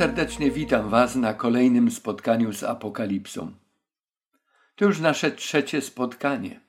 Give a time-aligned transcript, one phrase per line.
[0.00, 3.52] serdecznie witam Was na kolejnym spotkaniu z Apokalipsą.
[4.74, 6.60] To już nasze trzecie spotkanie.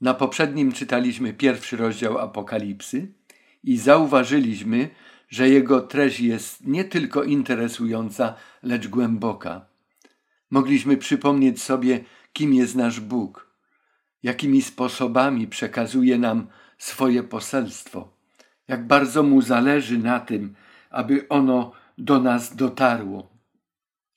[0.00, 3.12] Na poprzednim czytaliśmy pierwszy rozdział Apokalipsy
[3.64, 4.88] i zauważyliśmy,
[5.28, 9.66] że jego treść jest nie tylko interesująca, lecz głęboka.
[10.50, 13.50] Mogliśmy przypomnieć sobie, kim jest nasz Bóg,
[14.22, 16.46] jakimi sposobami przekazuje nam
[16.78, 18.08] swoje poselstwo,
[18.68, 20.54] jak bardzo mu zależy na tym,
[20.90, 23.34] aby ono do nas dotarło.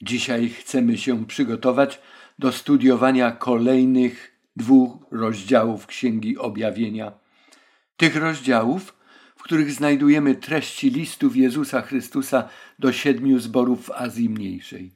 [0.02, 2.02] Dzisiaj chcemy się przygotować
[2.40, 7.12] do studiowania kolejnych dwóch rozdziałów Księgi Objawienia.
[7.98, 8.98] Tych rozdziałów,
[9.36, 14.94] w których znajdujemy treści listów Jezusa Chrystusa do siedmiu zborów w Azji Mniejszej.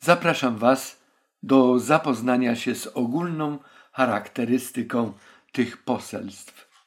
[0.00, 1.00] Zapraszam Was
[1.42, 3.58] do zapoznania się z ogólną
[3.92, 5.12] charakterystyką
[5.52, 6.86] tych poselstw.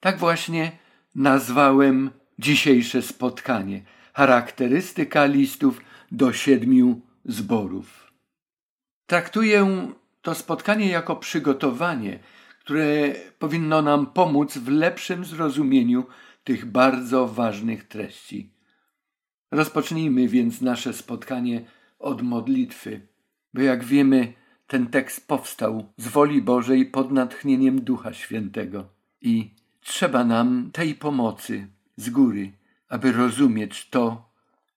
[0.00, 0.72] Tak właśnie
[1.14, 3.82] nazwałem dzisiejsze spotkanie.
[4.16, 5.80] Charakterystyka listów
[6.12, 8.12] do siedmiu zborów.
[9.06, 9.88] Traktuję
[10.22, 12.18] to spotkanie jako przygotowanie,
[12.60, 16.06] które powinno nam pomóc w lepszym zrozumieniu
[16.44, 18.50] tych bardzo ważnych treści.
[19.50, 21.64] Rozpocznijmy więc nasze spotkanie
[21.98, 23.08] od modlitwy,
[23.54, 24.32] bo jak wiemy,
[24.66, 28.88] ten tekst powstał z woli Bożej pod natchnieniem Ducha Świętego
[29.20, 29.50] i
[29.80, 32.52] trzeba nam tej pomocy z góry,
[32.88, 34.30] aby rozumieć to,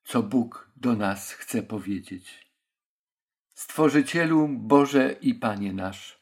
[0.04, 2.50] co Bóg do nas chce powiedzieć.
[3.54, 6.20] Stworzycielu Boże i Panie nasz,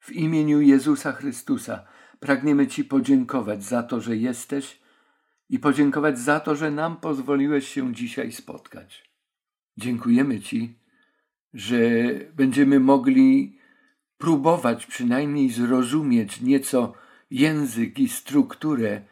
[0.00, 1.84] w imieniu Jezusa Chrystusa
[2.20, 4.80] pragniemy Ci podziękować za to, że jesteś
[5.48, 9.10] i podziękować za to, że nam pozwoliłeś się dzisiaj spotkać.
[9.76, 10.78] Dziękujemy Ci,
[11.54, 11.78] że
[12.34, 13.58] będziemy mogli
[14.18, 16.94] próbować przynajmniej zrozumieć nieco
[17.30, 19.02] język i strukturę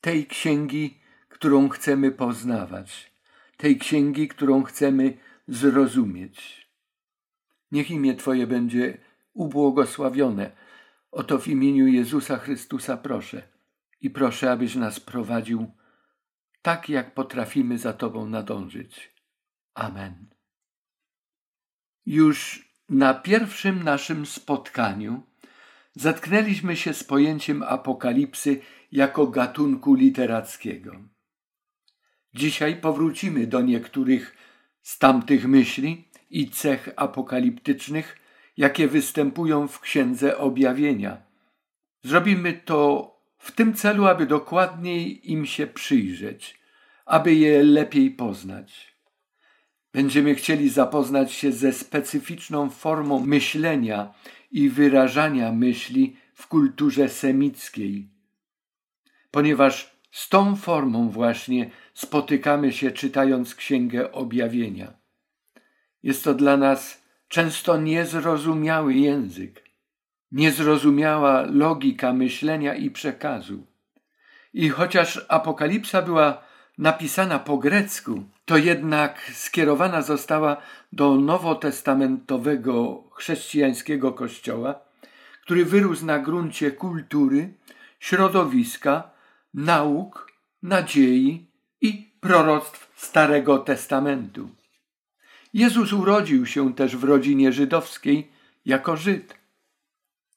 [0.00, 1.00] tej księgi,
[1.46, 3.12] którą chcemy poznawać,
[3.56, 5.18] tej księgi, którą chcemy
[5.48, 6.68] zrozumieć.
[7.72, 8.98] Niech imię Twoje będzie
[9.32, 10.50] ubłogosławione.
[11.10, 13.42] Oto w imieniu Jezusa Chrystusa proszę
[14.00, 15.70] i proszę, abyś nas prowadził
[16.62, 19.14] tak, jak potrafimy za Tobą nadążyć.
[19.74, 20.26] Amen.
[22.06, 25.22] Już na pierwszym naszym spotkaniu
[25.94, 28.60] zetknęliśmy się z pojęciem apokalipsy
[28.92, 31.15] jako gatunku literackiego.
[32.36, 34.36] Dzisiaj powrócimy do niektórych
[34.82, 38.18] z tamtych myśli i cech apokaliptycznych,
[38.56, 41.22] jakie występują w Księdze Objawienia.
[42.02, 46.58] Zrobimy to w tym celu, aby dokładniej im się przyjrzeć,
[47.06, 48.96] aby je lepiej poznać.
[49.92, 54.14] Będziemy chcieli zapoznać się ze specyficzną formą myślenia
[54.50, 58.08] i wyrażania myśli w kulturze semickiej,
[59.30, 64.92] ponieważ z tą formą właśnie spotykamy się czytając Księgę Objawienia.
[66.02, 69.64] Jest to dla nas często niezrozumiały język,
[70.32, 73.66] niezrozumiała logika myślenia i przekazu.
[74.52, 76.42] I chociaż Apokalipsa była
[76.78, 80.56] napisana po grecku, to jednak skierowana została
[80.92, 84.80] do nowotestamentowego chrześcijańskiego kościoła,
[85.42, 87.54] który wyrósł na gruncie kultury,
[88.00, 89.10] środowiska,
[89.54, 90.32] nauk,
[90.62, 91.55] nadziei
[91.86, 94.50] i proroctw Starego Testamentu.
[95.54, 98.30] Jezus urodził się też w rodzinie żydowskiej
[98.64, 99.34] jako Żyd.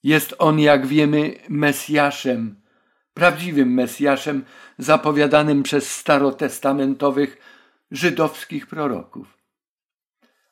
[0.04, 2.62] Jest on, jak wiemy, Mesjaszem,
[3.14, 4.46] prawdziwym Mesjaszem
[4.78, 7.38] zapowiadanym przez starotestamentowych
[7.92, 9.38] żydowskich proroków.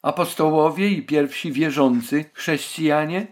[0.02, 3.28] Apostołowie i pierwsi wierzący chrześcijanie,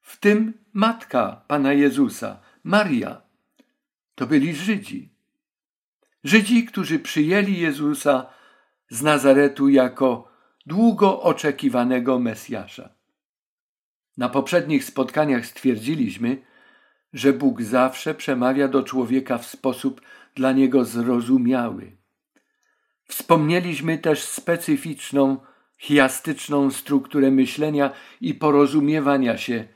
[0.00, 3.22] w tym matka Pana Jezusa, Maria,
[4.14, 5.13] to byli Żydzi.
[6.24, 8.26] Żydzi, którzy przyjęli Jezusa
[8.90, 10.28] z Nazaretu jako
[10.66, 12.88] długo oczekiwanego Mesjasza.
[14.16, 16.42] Na poprzednich spotkaniach stwierdziliśmy,
[17.12, 20.00] że Bóg zawsze przemawia do człowieka w sposób
[20.34, 21.96] dla niego zrozumiały.
[23.04, 25.38] Wspomnieliśmy też specyficzną,
[25.78, 27.90] chiastyczną strukturę myślenia
[28.20, 29.68] i porozumiewania się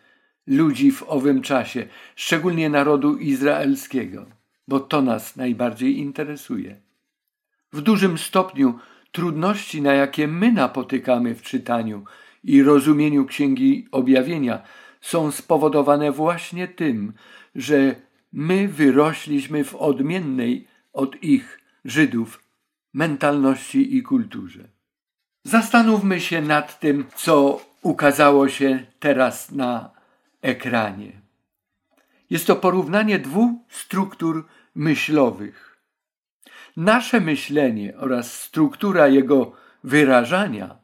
[0.46, 1.86] ludzi w owym czasie,
[2.16, 4.37] szczególnie narodu izraelskiego,
[4.68, 6.76] bo to nas najbardziej interesuje.
[7.72, 8.78] W dużym stopniu
[9.12, 12.04] trudności, na jakie my napotykamy w czytaniu
[12.44, 14.62] i rozumieniu Księgi Objawienia,
[15.00, 17.12] są spowodowane właśnie tym,
[17.54, 17.94] że
[18.32, 22.42] my wyrośliśmy w odmiennej od ich Żydów
[22.94, 24.68] mentalności i kulturze.
[25.44, 29.90] Zastanówmy się nad tym, co ukazało się teraz na
[30.42, 31.12] ekranie.
[32.30, 34.46] Jest to porównanie dwóch struktur
[34.78, 35.78] myślowych.
[36.76, 39.52] Nasze myślenie oraz struktura jego
[39.84, 40.76] wyrażania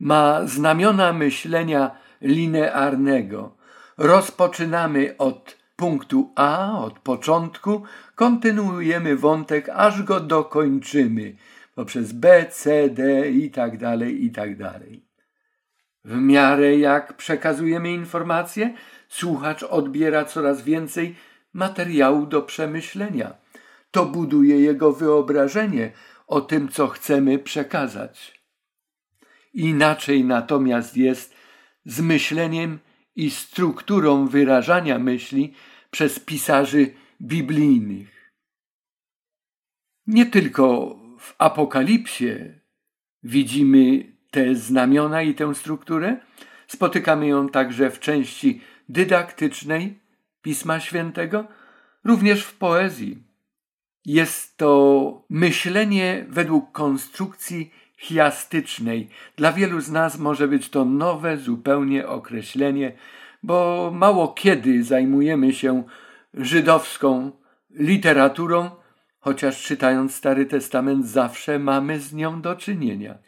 [0.00, 3.56] ma znamiona myślenia linearnego.
[3.98, 7.82] Rozpoczynamy od punktu A, od początku,
[8.14, 11.36] kontynuujemy wątek, aż go dokończymy
[11.74, 15.04] poprzez B, C, D i tak dalej, i tak dalej.
[16.04, 18.74] W miarę jak przekazujemy informacje,
[19.08, 21.16] słuchacz odbiera coraz więcej
[21.54, 23.34] materiału do przemyślenia.
[23.90, 25.92] To buduje jego wyobrażenie
[26.26, 28.44] o tym, co chcemy przekazać.
[29.54, 31.34] Inaczej natomiast jest
[31.84, 32.78] z myśleniem
[33.16, 35.54] i strukturą wyrażania myśli
[35.90, 38.32] przez pisarzy biblijnych.
[40.06, 42.34] Nie tylko w Apokalipsie
[43.22, 46.16] widzimy te znamiona i tę strukturę,
[46.66, 50.03] spotykamy ją także w części dydaktycznej
[50.44, 51.44] Pisma Świętego,
[52.04, 53.22] również w poezji.
[54.04, 59.08] Jest to myślenie według konstrukcji chiastycznej.
[59.36, 62.92] Dla wielu z nas może być to nowe zupełnie określenie,
[63.42, 65.82] bo mało kiedy zajmujemy się
[66.34, 67.30] żydowską
[67.70, 68.70] literaturą,
[69.20, 73.18] chociaż czytając Stary Testament zawsze mamy z nią do czynienia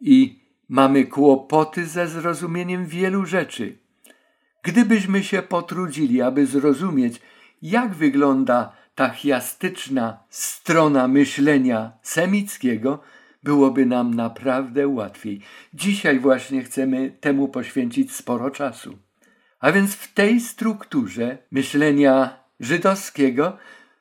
[0.00, 3.85] i mamy kłopoty ze zrozumieniem wielu rzeczy.
[4.66, 7.22] Gdybyśmy się potrudzili, aby zrozumieć,
[7.62, 12.98] jak wygląda ta chiastyczna strona myślenia semickiego,
[13.42, 15.40] byłoby nam naprawdę łatwiej.
[15.74, 18.98] Dzisiaj właśnie chcemy temu poświęcić sporo czasu.
[19.60, 23.56] A więc w tej strukturze myślenia żydowskiego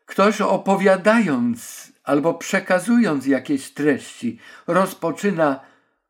[0.05, 5.59] ktoś opowiadając albo przekazując jakieś treści rozpoczyna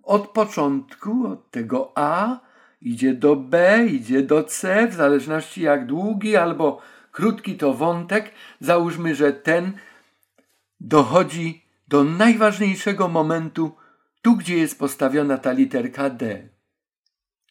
[0.04, 2.46] od początku, od tego A,
[2.81, 6.81] idzie do B, idzie do C, w zależności jak długi albo
[7.12, 8.31] krótki to wątek.
[8.60, 9.74] Załóżmy, że ten
[10.80, 13.75] dochodzi do najważniejszego momentu,
[14.22, 16.50] tu gdzie jest postawiona ta literka D.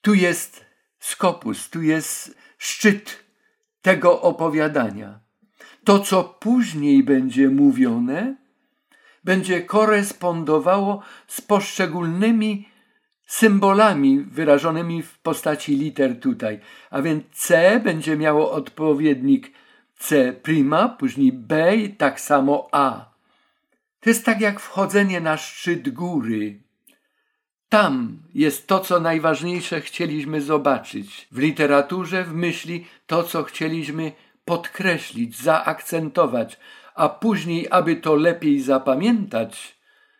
[0.02, 0.64] Tu jest
[0.98, 3.24] skopus, tu jest szczyt
[3.82, 5.20] tego opowiadania.
[5.84, 8.36] To, co później będzie mówione,
[9.24, 12.68] będzie korespondowało z poszczególnymi
[13.26, 16.60] symbolami wyrażonymi w postaci liter tutaj.
[16.90, 19.52] A więc C będzie miało odpowiednik
[19.98, 23.14] C prima, później B i tak samo A.
[24.00, 26.60] To jest tak jak wchodzenie na szczyt góry.
[27.68, 31.28] Tam jest to, co najważniejsze chcieliśmy zobaczyć.
[31.32, 34.12] W literaturze, w myśli, to, co chcieliśmy
[34.44, 36.58] podkreślić, zaakcentować,
[36.94, 39.78] a później, aby to lepiej zapamiętać,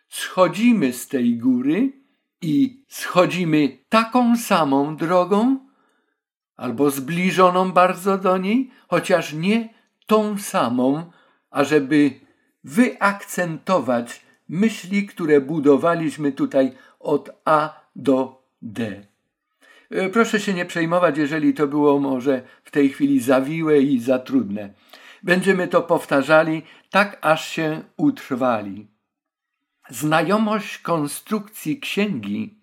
[0.09, 1.91] schodzimy z tej góry
[2.45, 5.59] i schodzimy taką samą drogą,
[6.57, 9.69] albo zbliżoną bardzo do niej, chociaż nie
[10.05, 11.11] tą samą,
[11.51, 12.11] ażeby
[12.63, 19.05] wyakcentować myśli, które budowaliśmy tutaj od A do D.
[19.91, 24.19] E, proszę się nie przejmować, jeżeli to było może w tej chwili zawiłe i za
[24.19, 24.73] trudne.
[25.23, 28.94] Będziemy to powtarzali tak, aż się utrwali.
[29.89, 32.53] Znajomość konstrukcji księgi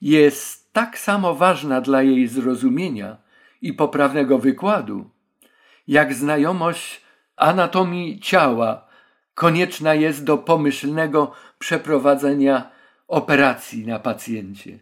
[0.00, 3.16] jest tak samo ważna dla jej zrozumienia
[3.62, 5.10] i poprawnego wykładu,
[5.88, 7.00] jak znajomość
[7.36, 8.86] anatomii ciała
[9.34, 12.70] konieczna jest do pomyślnego przeprowadzenia
[13.08, 14.78] operacji na pacjencie.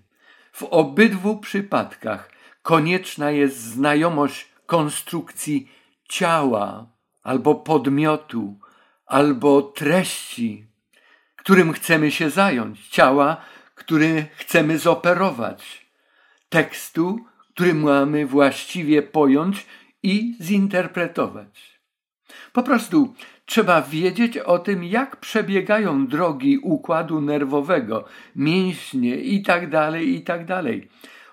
[0.53, 2.31] W obydwu przypadkach
[2.63, 5.69] konieczna jest znajomość konstrukcji
[6.09, 6.87] ciała
[7.23, 8.59] albo podmiotu,
[9.07, 10.67] albo treści,
[11.45, 13.37] którym chcemy się zająć, ciała,
[13.75, 15.87] który chcemy zoperować,
[16.49, 17.25] tekstu,
[17.55, 19.67] który mamy właściwie pojąć
[20.03, 21.81] i zinterpretować.
[22.53, 23.15] Po prostu
[23.47, 28.05] trzeba wiedzieć o tym, jak przebiegają drogi układu nerwowego,
[28.37, 30.47] mięśnie itd., tak itd.
[30.47, 30.65] Tak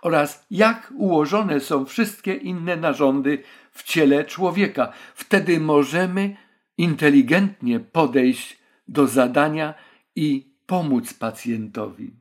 [0.02, 4.92] oraz jak ułożone są wszystkie inne narządy w ciele człowieka.
[5.16, 6.36] Wtedy możemy
[6.78, 9.74] inteligentnie podejść do zadania
[10.16, 12.12] i pomóc pacjentowi.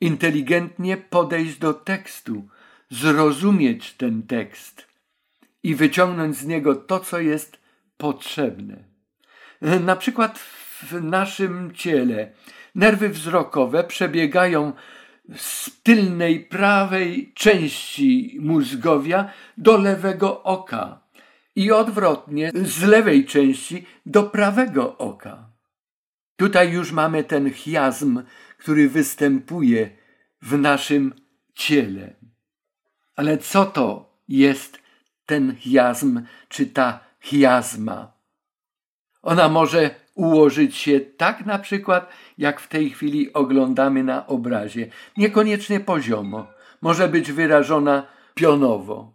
[0.00, 2.48] Inteligentnie podejść do tekstu,
[2.90, 4.86] zrozumieć ten tekst
[5.62, 7.58] i wyciągnąć z niego to, co jest
[7.96, 8.84] potrzebne.
[9.60, 10.38] Na przykład
[10.82, 12.32] w naszym ciele
[12.74, 14.72] nerwy wzrokowe przebiegają
[15.36, 21.00] z tylnej prawej części mózgowia do lewego oka
[21.56, 25.53] i odwrotnie z lewej części do prawego oka.
[26.36, 28.22] Tutaj już mamy ten chiazm,
[28.58, 29.90] który występuje
[30.42, 31.14] w naszym
[31.54, 32.14] ciele.
[33.16, 34.78] Ale co to jest
[35.26, 38.12] ten chiazm, czy ta chiazma?
[39.22, 45.80] Ona może ułożyć się tak na przykład, jak w tej chwili oglądamy na obrazie, niekoniecznie
[45.80, 46.46] poziomo,
[46.82, 49.14] może być wyrażona pionowo.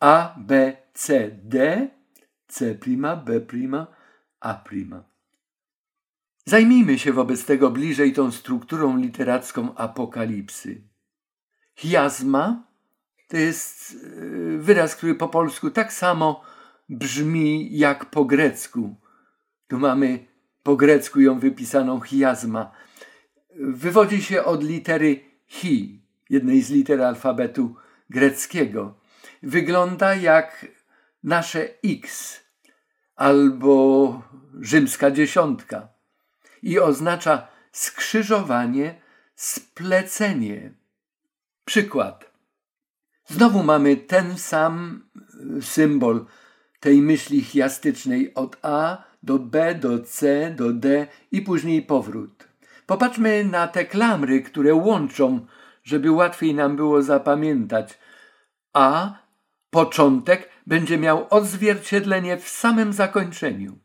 [0.00, 1.88] A, B, C, D,
[2.48, 3.86] C', B',
[4.42, 4.64] A'.
[6.44, 10.82] Zajmijmy się wobec tego bliżej tą strukturą literacką apokalipsy.
[11.76, 12.72] Chiasma
[13.28, 16.42] to jest e, wyraz, który po polsku tak samo
[16.88, 18.94] brzmi jak po grecku.
[19.68, 20.26] Tu mamy
[20.62, 22.72] po grecku ją wypisaną chiasma.
[23.56, 27.76] Wywodzi się od litery chi, jednej z liter alfabetu
[28.10, 28.94] greckiego.
[29.42, 30.66] Wygląda jak
[31.24, 32.40] nasze X
[33.22, 34.22] albo
[34.60, 35.88] rzymska dziesiątka
[36.62, 39.00] i oznacza skrzyżowanie,
[39.34, 40.72] splecenie.
[41.64, 42.30] Przykład.
[43.26, 45.04] Znowu mamy ten sam
[45.60, 46.26] symbol
[46.80, 52.48] tej myśli chiastycznej od A do B, do C, do D i później powrót.
[52.86, 55.46] Popatrzmy na te klamry, które łączą,
[55.84, 57.98] żeby łatwiej nam było zapamiętać.
[58.72, 59.21] A,
[59.72, 63.78] początek, będzie miał odzwierciedlenie w samym zakończeniu.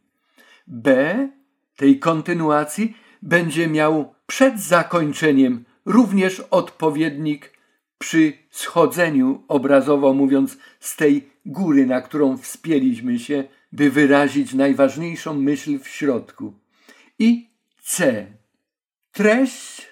[0.68, 1.30] B,
[1.76, 7.54] tej kontynuacji, będzie miał przed zakończeniem również odpowiednik
[7.98, 15.80] przy schodzeniu, obrazowo mówiąc, z tej góry, na którą wspięliśmy się, by wyrazić najważniejszą myśl
[15.80, 16.54] w środku.
[17.20, 17.50] I
[17.82, 18.26] C.
[19.12, 19.88] Treść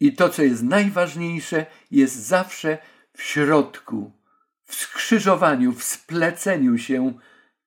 [0.00, 2.78] i to, co jest najważniejsze, jest zawsze
[3.16, 4.12] w środku,
[4.74, 7.12] skrzyżowaniu, w spleceniu się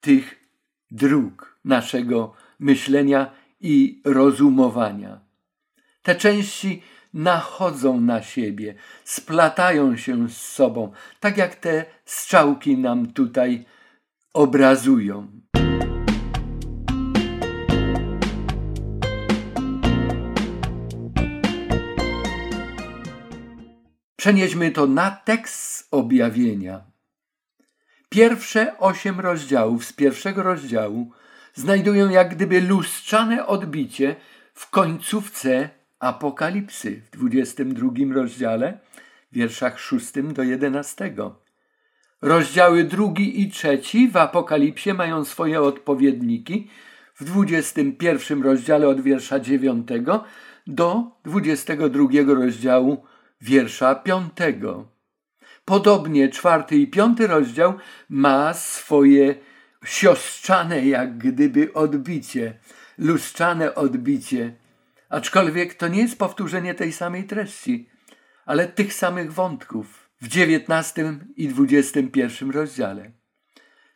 [0.02, 0.50] tych
[0.92, 5.20] dróg naszego myślenia i rozumowania.
[6.02, 6.82] Te części
[7.14, 13.66] nachodzą na siebie, splatają się z sobą, tak jak te strzałki nam tutaj
[14.34, 15.28] obrazują.
[24.16, 26.97] Przenieśmy to na tekst objawienia.
[28.10, 31.12] Pierwsze osiem rozdziałów z pierwszego rozdziału
[31.54, 34.16] znajdują jak gdyby lustrzane odbicie
[34.54, 38.80] w końcówce Apokalipsy w 22 rozdziale,
[39.32, 41.14] wierszach 6 do 11.
[42.22, 46.70] Rozdziały drugi i trzeci w Apokalipsie mają swoje odpowiedniki
[47.16, 49.88] w 21 rozdziale od wiersza 9
[50.68, 53.04] do 22 rozdziału
[53.42, 54.32] wiersza 5.
[55.68, 57.74] Podobnie czwarty i piąty rozdział
[58.10, 59.36] ma swoje
[59.86, 62.60] siostrzane jak gdyby odbicie,
[62.98, 64.56] lustrzane odbicie
[65.10, 67.90] aczkolwiek to nie jest powtórzenie tej samej treści,
[68.46, 73.12] ale tych samych wątków w XIX i XXI rozdziale.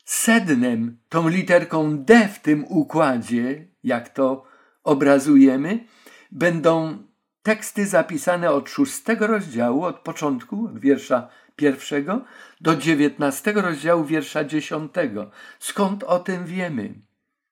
[0.05, 4.45] Sednem, tą literką D w tym układzie, jak to
[4.83, 5.85] obrazujemy,
[6.31, 7.03] będą
[7.43, 11.29] teksty zapisane od szóstego rozdziału, od początku, od wiersza
[11.61, 12.25] pierwszego,
[12.61, 15.31] do dziewiętnastego rozdziału wiersza dziesiątego.
[15.59, 16.93] Skąd o tym wiemy?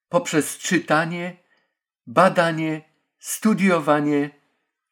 [0.09, 1.37] Poprzez czytanie,
[2.07, 2.81] badanie
[3.19, 4.29] studiowanie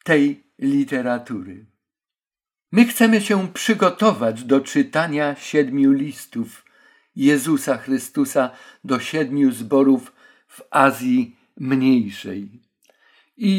[0.03, 1.65] tej literatury.
[2.71, 6.65] My chcemy się przygotować do czytania siedmiu listów
[7.15, 8.51] Jezusa Chrystusa
[8.83, 10.13] do siedmiu zborów
[10.47, 12.61] w Azji Mniejszej.
[13.37, 13.51] I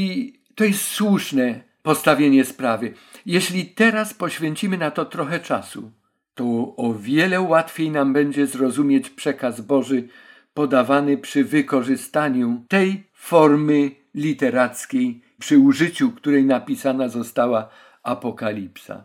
[0.55, 2.95] to jest słuszne postawienie sprawy.
[3.27, 5.91] Jeśli teraz poświęcimy na to trochę czasu,
[6.35, 6.45] to
[6.77, 10.09] o wiele łatwiej nam będzie zrozumieć przekaz Boży
[10.55, 17.69] podawany przy wykorzystaniu tej formy literackiej, przy użyciu której napisana została
[18.03, 19.05] Apokalipsa.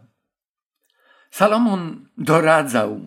[1.32, 3.00] Salomon doradzał,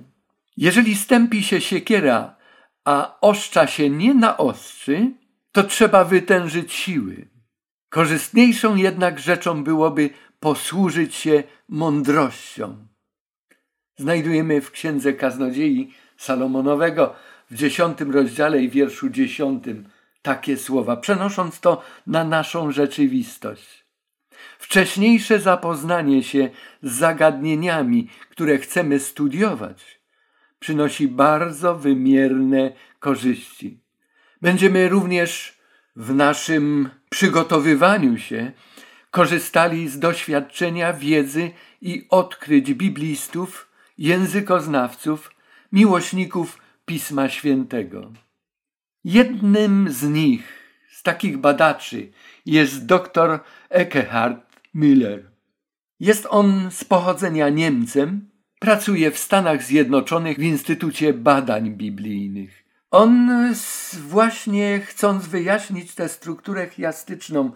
[0.57, 2.37] jeżeli stępi się siekiera,
[2.85, 5.13] a oszcza się nie naostrzy,
[5.53, 7.36] to trzeba wytężyć siły.
[7.97, 10.11] Korzystniejszą jednak rzeczą byłoby
[10.41, 12.87] posłużyć się mądrością.
[13.97, 17.15] Znajdujemy w księdze kaznodziei Salomonowego
[17.51, 19.89] w dziesiątym rozdziale i wierszu dziesiątym
[20.23, 23.87] takie słowa, przenosząc to na naszą rzeczywistość.
[24.59, 26.51] Wcześniejsze zapoznanie się
[26.83, 30.01] z zagadnieniami, które chcemy studiować,
[30.59, 33.81] przynosi bardzo wymierne korzyści.
[34.43, 35.59] Będziemy również
[35.97, 38.53] w naszym przygotowywaniu się
[39.11, 41.51] korzystali z doświadczenia, wiedzy
[41.83, 45.31] i odkryć biblistów, językoznawców,
[45.73, 48.13] miłośników Pisma Świętego.
[49.05, 50.43] Jednym z nich,
[50.91, 52.13] z takich badaczy,
[52.47, 55.23] jest dr Eckhard Müller.
[56.01, 63.31] Jest on z pochodzenia Niemcem, pracuje w Stanach Zjednoczonych w Instytucie Badań Biblijnych On
[63.99, 67.51] właśnie chcąc wyjaśnić tę strukturę chiastyczną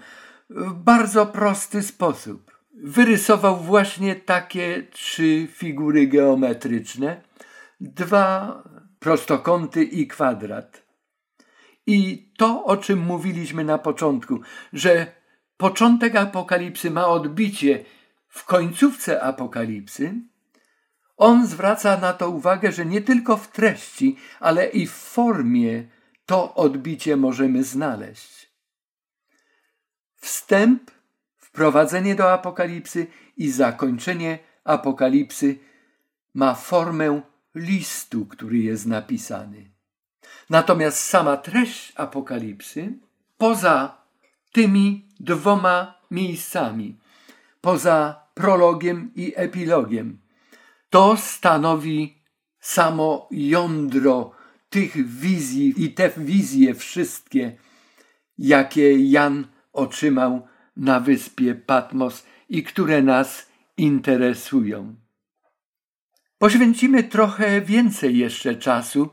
[0.50, 7.22] w bardzo prosty sposób, wyrysował właśnie takie trzy figury geometryczne,
[7.80, 8.62] dwa
[8.98, 10.82] prostokąty i kwadrat.
[11.86, 14.40] I to, o czym mówiliśmy na początku,
[14.72, 15.06] że
[15.56, 17.84] początek apokalipsy ma odbicie
[18.28, 20.14] w końcówce apokalipsy,
[21.20, 25.84] on zwraca na to uwagę, że nie tylko w treści, ale i w formie
[26.26, 28.50] to odbicie możemy znaleźć.
[30.16, 30.90] Wstęp,
[31.38, 35.58] wprowadzenie do apokalipsy i zakończenie apokalipsy
[36.34, 37.20] ma formę
[37.54, 39.70] listu, który jest napisany.
[40.50, 42.98] Natomiast sama treść apokalipsy,
[43.38, 43.96] poza
[44.52, 46.98] tymi dwoma miejscami,
[47.60, 50.19] poza prologiem i epilogiem,
[50.90, 52.14] to stanowi
[52.60, 54.32] samo jądro
[54.70, 57.56] tych wizji i te wizje wszystkie,
[58.38, 64.94] jakie Jan otrzymał na wyspie Patmos i które nas interesują.
[66.38, 69.10] Poświęcimy trochę więcej jeszcze czasu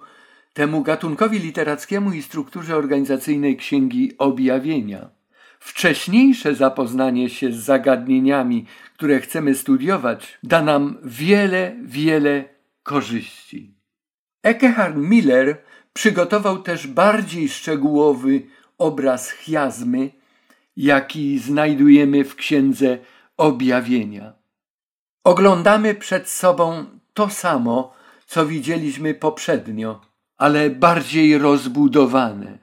[0.54, 5.17] temu gatunkowi literackiemu i strukturze organizacyjnej Księgi Objawienia.
[5.68, 12.46] Wcześniejsze zapoznanie się z zagadnieniami, które chcemy studiować, da nam wiele, wiele
[12.84, 13.74] korzyści.
[14.44, 18.42] Ekehard Miller przygotował też bardziej szczegółowy
[18.78, 20.10] obraz chiazmy,
[20.78, 22.98] jaki znajdujemy w Księdze
[23.38, 24.34] Objawienia.
[25.24, 27.94] Oglądamy przed sobą to samo,
[28.26, 30.02] co widzieliśmy poprzednio,
[30.38, 32.60] ale bardziej rozbudowane.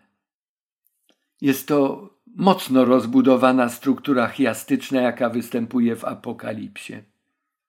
[1.40, 7.02] Jest to mocno rozbudowana struktura chiastyczna, jaka występuje w Apokalipsie.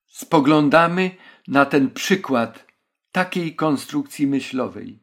[0.07, 1.11] Spoglądamy
[1.47, 2.65] na ten przykład
[3.11, 4.99] takiej konstrukcji myślowej.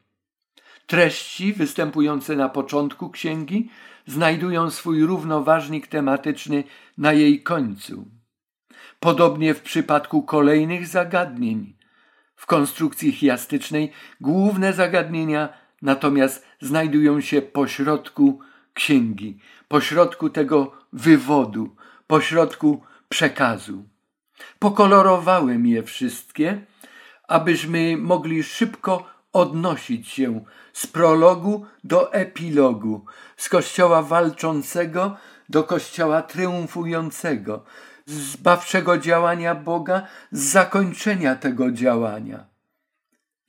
[0.87, 3.69] Treści występujące na początku księgi
[4.05, 6.63] znajdują swój równoważnik tematyczny
[6.97, 8.07] na jej końcu.
[8.99, 11.75] Podobnie w przypadku kolejnych zagadnień.
[12.35, 15.49] W konstrukcji chiastycznej główne zagadnienia
[15.81, 18.39] natomiast znajdują się pośrodku
[18.73, 21.75] księgi, pośrodku tego wywodu,
[22.07, 23.83] pośrodku przekazu.
[24.59, 26.61] Pokolorowałem je wszystkie,
[27.27, 33.05] abyśmy mogli szybko odnosić się z prologu do epilogu,
[33.37, 35.17] z kościoła walczącego
[35.49, 37.63] do kościoła triumfującego,
[38.05, 42.45] zbawczego działania Boga, z zakończenia tego działania.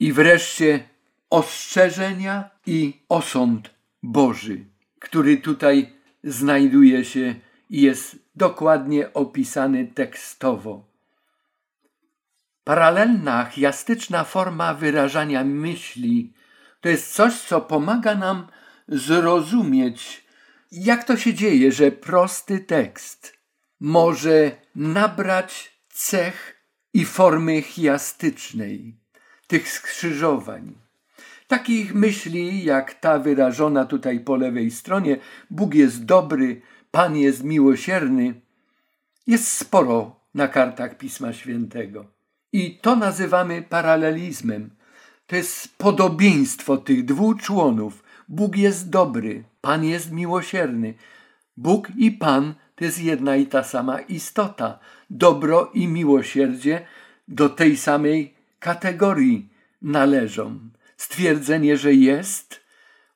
[0.00, 0.88] I wreszcie
[1.30, 3.70] ostrzeżenia i osąd
[4.02, 4.64] Boży,
[5.04, 5.92] który tutaj
[6.24, 7.34] znajduje się
[7.70, 10.84] i jest dokładnie opisany tekstowo.
[12.64, 16.32] Paralelna, chiastyczna forma wyrażania myśli
[16.80, 18.46] to jest coś, co pomaga nam
[18.88, 20.24] zrozumieć,
[20.72, 23.38] jak to się dzieje, że prosty tekst
[23.80, 26.64] może nabrać cech
[26.94, 28.96] i formy chiastycznej
[29.46, 30.83] tych skrzyżowań.
[31.48, 35.16] Takich myśli, jak ta wyrażona tutaj po lewej stronie,
[35.50, 38.34] Bóg jest dobry, Pan jest miłosierny,
[39.26, 42.06] jest sporo na kartach Pisma Świętego.
[42.52, 44.70] I to nazywamy paralelizmem.
[45.26, 48.02] To jest podobieństwo tych dwóch członów.
[48.28, 50.94] Bóg jest dobry, Pan jest miłosierny.
[51.56, 54.78] Bóg i Pan to jest jedna i ta sama istota.
[55.10, 56.86] Dobro i miłosierdzie
[57.28, 59.48] do tej samej kategorii
[59.82, 60.58] należą.
[61.04, 62.60] Stwierdzenie, że jest,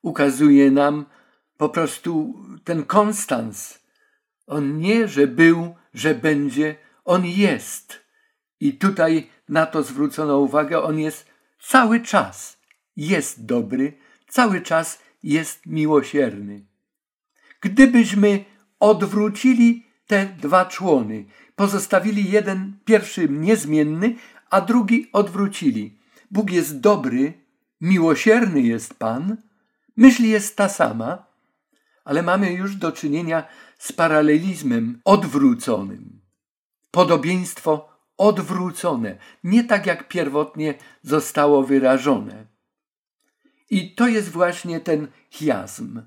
[0.02, 1.06] ukazuje nam
[1.56, 3.78] po prostu ten konstans.
[4.46, 8.00] On nie, że był, że będzie, on jest.
[8.60, 11.26] I tutaj na to zwrócono uwagę, on jest
[11.60, 12.58] cały czas.
[12.96, 13.92] Jest dobry,
[14.28, 16.66] cały czas jest miłosierny.
[17.60, 18.44] Gdybyśmy
[18.80, 21.24] odwrócili te dwa człony,
[21.56, 24.16] pozostawili jeden, pierwszy niezmienny,
[24.50, 25.98] a drugi odwrócili.
[26.30, 27.47] Bóg jest dobry,
[27.80, 29.36] miłosierny jest Pan,
[29.96, 31.26] myśl jest ta sama,
[32.04, 36.20] ale mamy już do czynienia z paralelizmem odwróconym.
[36.90, 42.46] Podobieństwo odwrócone, nie tak jak pierwotnie zostało wyrażone.
[43.70, 46.02] I to jest właśnie ten chiasm,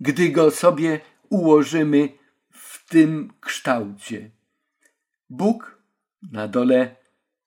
[0.00, 2.08] gdy go sobie ułożymy
[2.50, 4.30] w tym kształcie.
[5.30, 5.82] Bóg
[6.32, 6.96] na dole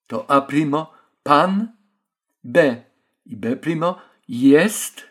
[0.08, 1.78] to A primo, Pan,
[2.43, 2.84] B
[3.26, 3.58] i B
[4.28, 5.02] jest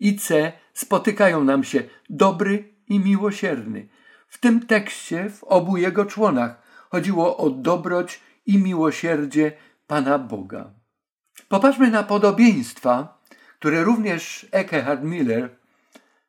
[0.00, 3.88] i C spotykają nam się dobry i miłosierny.
[4.28, 9.52] W tym tekście, w obu jego członach, chodziło o dobroć i miłosierdzie
[9.86, 10.70] Pana Boga.
[11.48, 13.20] Popatrzmy na podobieństwa,
[13.58, 15.56] które również Eckhard Miller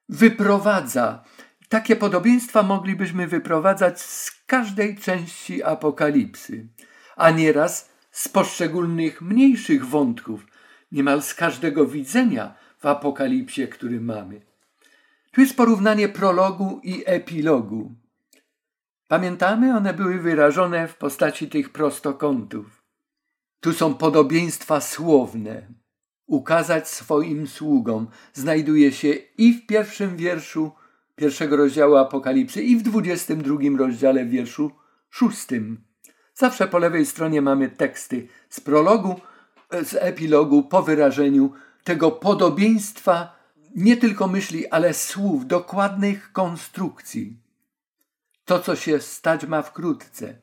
[0.10, 1.24] wyprowadza.
[1.70, 6.68] Takie podobieństwa moglibyśmy wyprowadzać z każdej części apokalipsy,
[7.16, 10.46] a nieraz z poszczególnych mniejszych wątków,
[10.92, 14.42] niemal z każdego widzenia w apokalipsie, który mamy.
[15.32, 17.92] Tu jest porównanie prologu i epilogu.
[19.08, 22.84] Pamiętamy, one były wyrażone w postaci tych prostokątów.
[23.60, 25.68] Tu są podobieństwa słowne.
[26.28, 30.72] Ukazać swoim sługom znajduje się i w pierwszym wierszu
[31.16, 34.72] pierwszego rozdziału Apokalipsy, i w dwudziestym drugim rozdziale wierszu
[35.10, 35.82] szóstym.
[36.34, 39.22] Zawsze po lewej stronie mamy teksty z prologu,
[39.84, 41.52] z epilogu po wyrażeniu
[41.84, 43.36] tego podobieństwa
[43.76, 47.38] nie tylko myśli, ale słów, dokładnych konstrukcji.
[48.46, 50.36] To, co się stać ma wkrótce.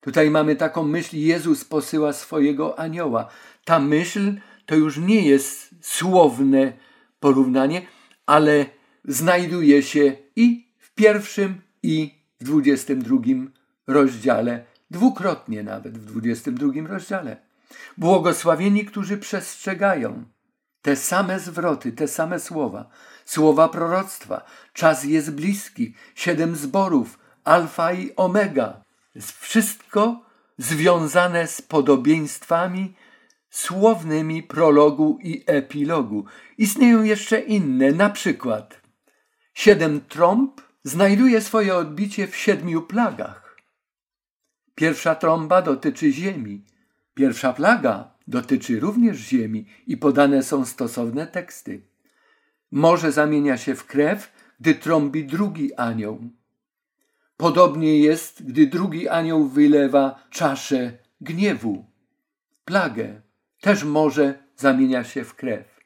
[0.00, 3.28] Tutaj mamy taką myśl, Jezus posyła swojego anioła.
[3.64, 4.34] Ta myśl
[4.66, 6.72] to już nie jest słowne
[7.20, 7.86] porównanie,
[8.26, 8.66] ale
[9.04, 13.50] znajduje się i w pierwszym, i w dwudziestym drugim
[13.86, 17.45] rozdziale, dwukrotnie nawet w dwudziestym drugim rozdziale.
[17.96, 20.24] Błogosławieni, którzy przestrzegają
[20.82, 22.90] te same zwroty, te same słowa,
[23.24, 24.44] słowa proroctwa.
[24.72, 28.82] Czas jest bliski, siedem zborów, alfa i omega.
[29.40, 30.20] Wszystko
[30.58, 32.94] związane z podobieństwami
[33.50, 36.24] słownymi prologu i epilogu.
[36.58, 38.80] Istnieją jeszcze inne, na przykład
[39.54, 43.56] siedem trąb znajduje swoje odbicie w siedmiu plagach.
[44.74, 46.64] Pierwsza trąba dotyczy ziemi,
[47.16, 51.80] pierwsza plaga dotyczy również ziemi i podane są stosowne teksty.
[52.70, 56.20] Morze zamienia się w krew, gdy trąbi drugi anioł.
[57.36, 61.84] Podobnie jest, gdy drugi anioł wylewa czaszę gniewu,
[62.64, 63.20] plagę.
[63.60, 65.80] Też morze zamienia się w krew.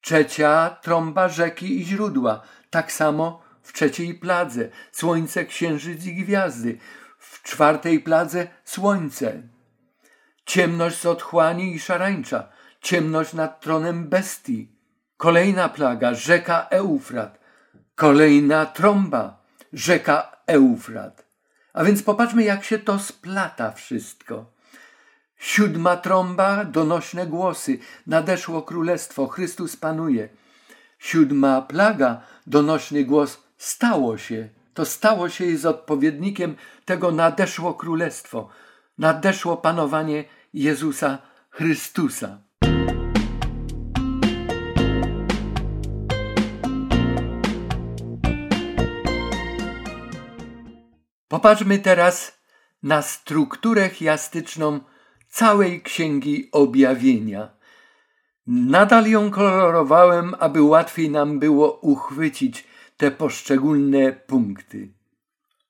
[0.00, 2.42] Trzecia trąba rzeki i źródła.
[2.70, 6.78] Tak samo w trzeciej pladze słońce, księżyc i gwiazdy.
[7.18, 9.42] W czwartej pladze słońce.
[10.46, 12.48] Ciemność z otchłani i szarańcza.
[12.80, 14.68] Ciemność nad tronem bestii.
[15.16, 17.38] Kolejna plaga, rzeka Eufrat.
[17.94, 21.24] Kolejna trąba, rzeka Eufrat.
[21.72, 24.52] A więc popatrzmy, jak się to splata wszystko.
[25.38, 27.78] Siódma trąba, donośne głosy.
[28.06, 30.28] Nadeszło królestwo, Chrystus panuje.
[30.98, 33.40] Siódma plaga, donośny głos.
[33.58, 34.48] Stało się.
[34.74, 38.48] To stało się jest odpowiednikiem tego nadeszło królestwo.
[38.98, 40.24] Nadeszło panowanie
[40.54, 41.18] Jezusa
[41.50, 42.38] Chrystusa.
[51.28, 52.42] Popatrzmy teraz
[52.82, 54.80] na strukturę chiastyczną
[55.28, 57.50] całej księgi objawienia.
[58.46, 64.92] Nadal ją kolorowałem, aby łatwiej nam było uchwycić te poszczególne punkty.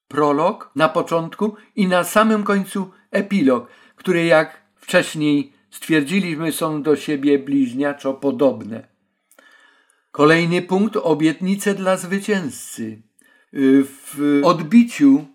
[0.08, 7.38] Prolog na początku i na samym końcu epilog, które jak wcześniej stwierdziliśmy są do siebie
[7.38, 8.88] bliźniaczo podobne.
[10.10, 13.02] Kolejny punkt obietnice dla zwycięzcy.
[13.52, 15.26] W odbiciu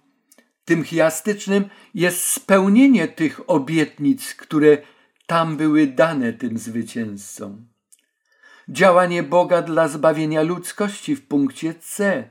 [0.65, 4.77] tym chiastycznym jest spełnienie tych obietnic, które
[5.25, 7.67] tam były dane tym zwycięzcom.
[8.69, 12.29] Działanie Boga dla zbawienia ludzkości w punkcie C.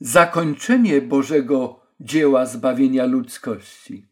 [0.00, 4.09] Zakończenie Bożego dzieła zbawienia ludzkości.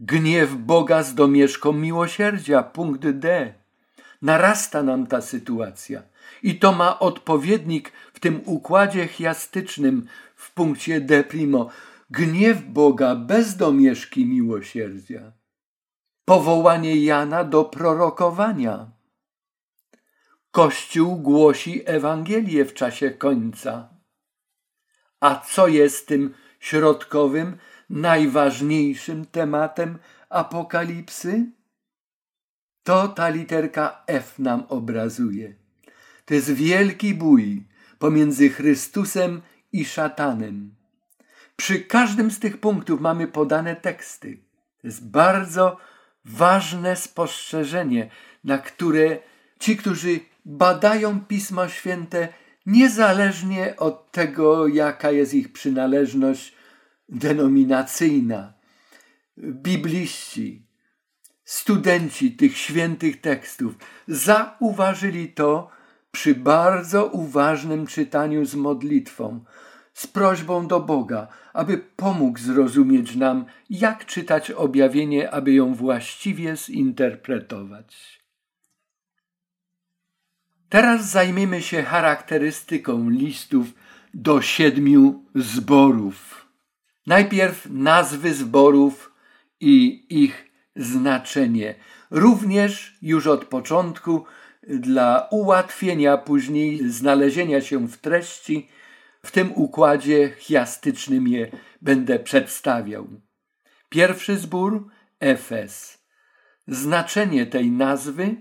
[0.00, 3.54] Gniew Boga z domieszką miłosierdzia, punkt D.
[4.22, 6.02] Narasta nam ta sytuacja.
[6.42, 11.70] I to ma odpowiednik w tym układzie chiastycznym w punkcie D primo
[12.10, 15.32] gniew Boga bez domieszki miłosierdzia,
[16.24, 18.90] powołanie Jana do prorokowania.
[20.50, 23.88] Kościół głosi Ewangelię w czasie końca.
[25.20, 27.56] A co jest tym środkowym,
[27.90, 29.98] najważniejszym tematem
[30.28, 31.46] apokalipsy?
[32.82, 35.54] To ta literka F nam obrazuje.
[36.24, 37.66] To jest wielki bój
[37.98, 40.74] pomiędzy Chrystusem i szatanem.
[41.56, 44.38] Przy każdym z tych punktów mamy podane teksty.
[44.80, 45.76] To jest bardzo
[46.24, 48.10] ważne spostrzeżenie,
[48.44, 49.18] na które
[49.58, 52.28] ci, którzy badają Pismo Święte,
[52.66, 56.57] niezależnie od tego, jaka jest ich przynależność
[57.08, 58.52] denominacyjna,
[59.38, 60.66] bibliści,
[61.44, 63.74] studenci tych świętych tekstów,
[64.08, 65.70] zauważyli to
[66.10, 69.44] przy bardzo uważnym czytaniu z modlitwą
[69.98, 78.20] z prośbą do Boga, aby pomógł zrozumieć nam, jak czytać objawienie, aby ją właściwie zinterpretować.
[80.68, 83.66] Teraz zajmiemy się charakterystyką listów
[84.14, 86.37] do siedmiu zborów.
[87.08, 89.12] Najpierw nazwy zborów
[89.60, 91.74] i ich znaczenie.
[92.10, 94.24] Również już od początku
[94.62, 98.68] dla ułatwienia później znalezienia się w treści,
[99.26, 101.50] w tym układzie chiastycznym je
[101.82, 103.08] będę przedstawiał.
[103.88, 104.88] Pierwszy zbór
[105.20, 106.04] Efes.
[106.66, 108.36] Znaczenie tej nazwy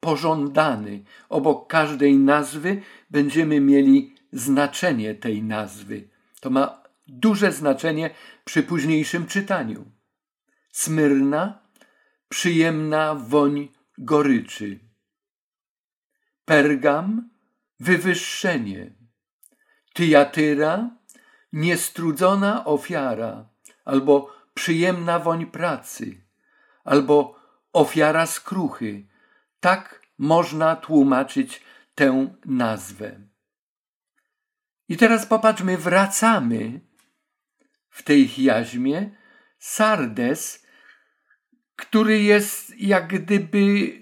[0.00, 1.04] pożądany.
[1.28, 6.08] Obok każdej nazwy będziemy mieli znaczenie tej nazwy.
[6.40, 8.10] To ma duże znaczenie
[8.44, 9.90] przy późniejszym czytaniu.
[10.72, 11.58] Smyrna,
[12.28, 13.68] przyjemna woń
[13.98, 14.78] goryczy.
[16.44, 17.30] Pergam,
[17.80, 18.92] wywyższenie.
[19.92, 20.90] Tyjatyra,
[21.52, 23.48] niestrudzona ofiara,
[23.84, 26.20] albo przyjemna woń pracy,
[26.84, 27.40] albo
[27.72, 29.06] ofiara skruchy.
[29.60, 31.62] Tak można tłumaczyć
[31.94, 33.20] tę nazwę.
[34.88, 36.87] I teraz popatrzmy, wracamy
[37.90, 39.10] w tej chiaźmie.
[39.58, 40.66] Sardes,
[41.76, 43.92] który jest jak gdyby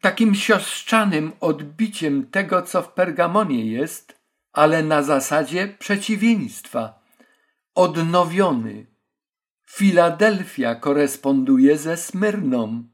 [0.00, 4.20] takim siostrzanym odbiciem tego, co w Pergamonie jest,
[4.52, 7.02] ale na zasadzie przeciwieństwa.
[7.74, 8.86] Odnowiony.
[9.70, 12.84] Filadelfia koresponduje ze Smyrną.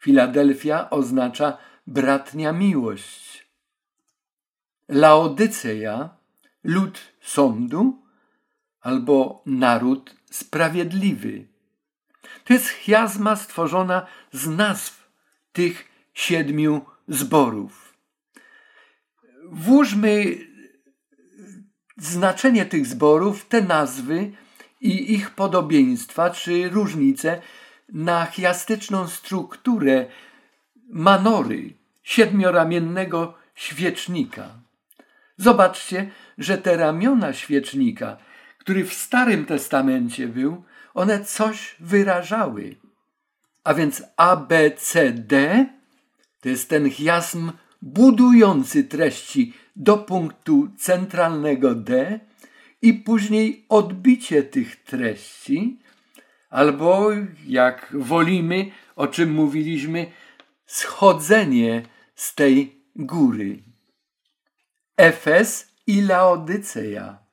[0.00, 3.48] Filadelfia oznacza bratnia miłość.
[4.88, 6.16] Laodyceja,
[6.64, 8.07] lud sądu
[8.80, 11.46] albo naród sprawiedliwy.
[12.44, 15.08] To jest chiazma stworzona z nazw
[15.52, 17.94] tych siedmiu zborów.
[19.50, 20.38] Włóżmy
[21.96, 24.32] znaczenie tych zborów, te nazwy
[24.80, 27.42] i ich podobieństwa czy różnice
[27.88, 30.06] na chiastyczną strukturę
[30.90, 34.48] manory, siedmioramiennego świecznika.
[35.36, 38.16] Zobaczcie, że te ramiona świecznika,
[38.68, 40.62] który w Starym Testamencie był,
[40.94, 42.76] one coś wyrażały.
[43.64, 45.66] A więc A, B, C, D
[46.40, 47.52] to jest ten chiasm
[47.82, 52.20] budujący treści do punktu centralnego D
[52.82, 55.78] i później odbicie tych treści,
[56.50, 57.10] albo
[57.46, 60.06] jak wolimy, o czym mówiliśmy,
[60.66, 61.82] schodzenie
[62.14, 63.62] z tej góry.
[64.96, 67.27] Efes i Laodyceja.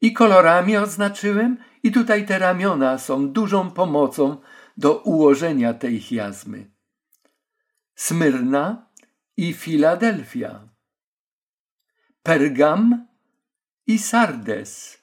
[0.00, 4.36] I kolorami oznaczyłem, i tutaj te ramiona są dużą pomocą
[4.76, 6.70] do ułożenia tej chiazmy.
[7.94, 8.86] Smyrna
[9.36, 10.68] i Filadelfia.
[12.22, 13.06] Pergam
[13.86, 14.98] i Sardes.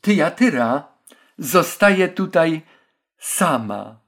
[0.00, 0.88] Tyjatyra
[1.38, 2.62] zostaje tutaj
[3.18, 4.00] sama.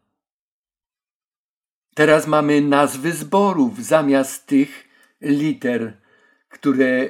[1.95, 4.89] Teraz mamy nazwy zborów zamiast tych
[5.21, 6.01] liter,
[6.49, 7.09] które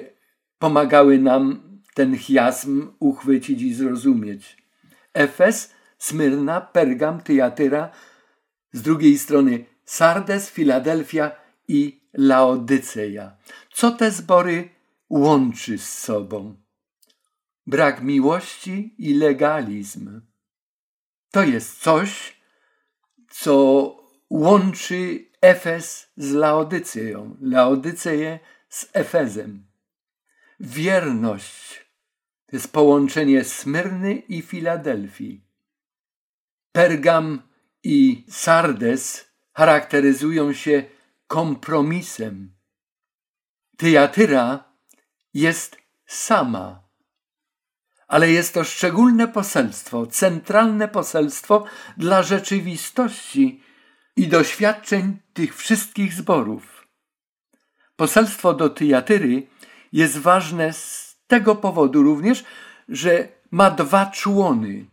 [0.59, 4.57] pomagały nam ten chiasm uchwycić i zrozumieć.
[5.15, 7.91] Efes, Smyrna, Pergam, Tyjatyra,
[8.73, 11.31] z drugiej strony Sardes, Filadelfia
[11.69, 13.37] i Laodyceja.
[13.73, 14.69] Co te zbory
[15.11, 16.57] łączy z sobą?
[17.67, 20.21] Brak miłości i legalizm.
[21.31, 22.41] To jest coś,
[23.31, 23.97] co
[24.31, 29.65] łączy Efes z Laodyceją, Laodyceję z Efezem.
[30.61, 31.84] Wierność
[32.47, 35.45] to jest połączenie Smyrny i Filadelfii.
[36.73, 37.43] Pergam
[37.83, 40.85] i Sardes charakteryzują się
[41.27, 42.55] kompromisem.
[43.77, 44.65] Tyjatyra
[45.35, 45.77] jest
[46.07, 46.89] sama,
[48.09, 51.65] ale jest to szczególne poselstwo, centralne poselstwo
[51.97, 53.63] dla rzeczywistości
[54.17, 56.89] i doświadczeń tych wszystkich zborów.
[57.97, 59.47] Poselstwo do Tyjatyry
[59.93, 62.45] jest ważne z tego powodu również,
[62.89, 64.87] że ma dwa człony.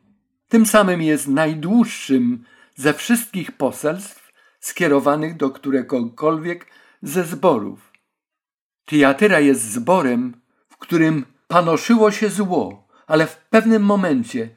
[0.48, 2.44] Tym samym jest najdłuższym
[2.76, 6.68] ze wszystkich poselstw skierowanych do któregokolwiek
[7.02, 7.92] ze zborów.
[8.86, 14.50] Tyjatyra jest zborem, w którym panoszyło się zło, ale w pewnym momencie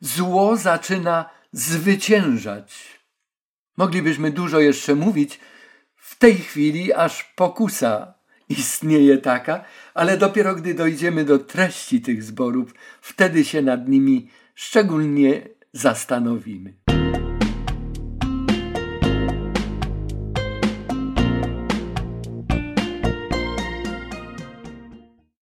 [0.00, 3.00] zło zaczyna zwyciężać.
[3.76, 5.40] Moglibyśmy dużo jeszcze mówić,
[5.96, 8.14] w tej chwili aż pokusa
[8.50, 15.48] istnieje taka, ale dopiero gdy dojdziemy do treści tych zborów, wtedy się nad nimi szczególnie
[15.72, 16.74] zastanowimy.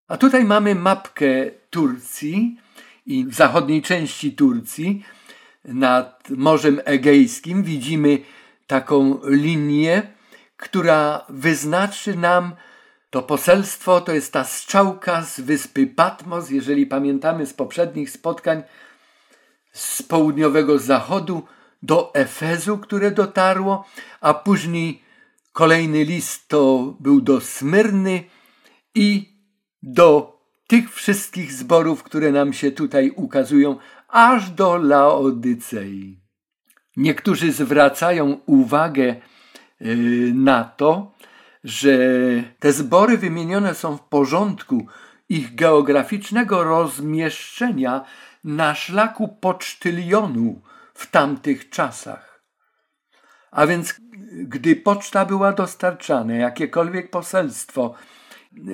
[0.09, 2.57] A tutaj mamy mapkę Turcji
[3.07, 5.05] i w zachodniej części Turcji
[5.65, 8.19] nad Morzem Egejskim widzimy
[8.67, 10.03] taką linię,
[10.57, 12.53] która wyznaczy nam
[13.11, 18.63] to poselstwo, to jest ta strzałka z wyspy Patmos, jeżeli pamiętamy z poprzednich spotkań
[19.73, 21.43] z południowego zachodu
[21.83, 23.85] do Efezu, które dotarło,
[24.21, 25.03] a później
[25.53, 28.25] kolejny list to był do Smyrny
[28.95, 29.39] i
[29.83, 33.77] do tych wszystkich zborów, które nam się tutaj ukazują,
[34.09, 36.21] aż do Laodycei.
[36.97, 39.17] Niektórzy zwracają uwagę
[39.83, 41.15] y, na to,
[41.65, 41.99] że
[42.59, 44.87] te zbory wymienione są w porządku
[45.29, 48.05] ich geograficznego rozmieszczenia
[48.45, 50.61] na szlaku pocztylionu
[50.95, 52.43] w tamtych czasach.
[53.51, 53.95] A więc
[54.33, 57.95] gdy poczta była dostarczana, jakiekolwiek poselstwo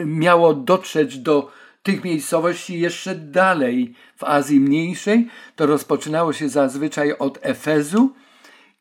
[0.07, 1.51] miało dotrzeć do
[1.83, 8.15] tych miejscowości jeszcze dalej w Azji Mniejszej, to rozpoczynało się zazwyczaj od Efezu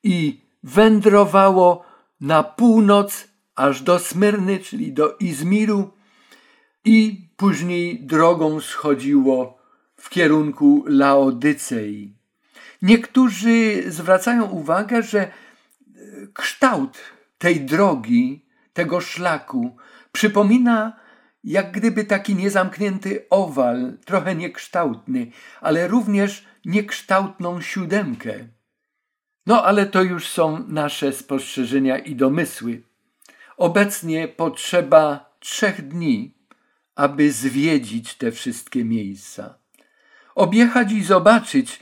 [0.03, 1.85] i wędrowało
[2.21, 5.91] na północ aż do Smyrny, czyli do Izmiru
[6.85, 9.57] i później drogą schodziło
[9.95, 12.15] w kierunku Laodycei.
[12.81, 15.31] Niektórzy zwracają uwagę, że
[16.33, 16.97] kształt
[17.37, 19.77] tej drogi, tego szlaku
[20.11, 21.03] przypomina
[21.43, 28.33] jak gdyby taki niezamknięty owal, trochę niekształtny, ale również niekształtną siódemkę.
[29.45, 32.83] No ale to już są nasze spostrzeżenia i domysły.
[33.57, 36.37] Obecnie potrzeba trzech dni,
[36.95, 39.59] aby zwiedzić te wszystkie miejsca.
[40.35, 41.79] Objechać i zobaczyć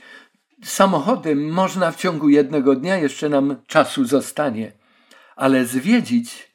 [0.64, 4.72] samochodem można w ciągu jednego dnia, jeszcze nam czasu zostanie,
[5.36, 6.52] ale zwiedzić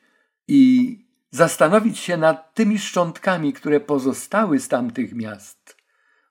[0.48, 0.92] i
[1.32, 5.78] zastanowić się nad tymi szczątkami, które pozostały z tamtych miast,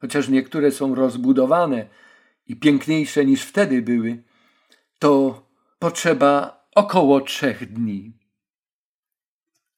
[0.00, 1.86] chociaż niektóre są rozbudowane
[2.46, 4.22] i piękniejsze niż wtedy były,
[4.98, 5.42] to
[5.78, 8.12] potrzeba około trzech dni.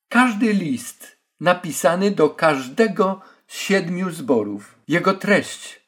[0.09, 5.81] Każdy list napisany do każdego z siedmiu zborów, jego treść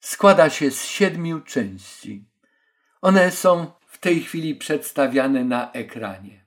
[0.00, 2.24] składa się z siedmiu części.
[3.02, 6.44] One są w tej chwili przedstawiane na ekranie.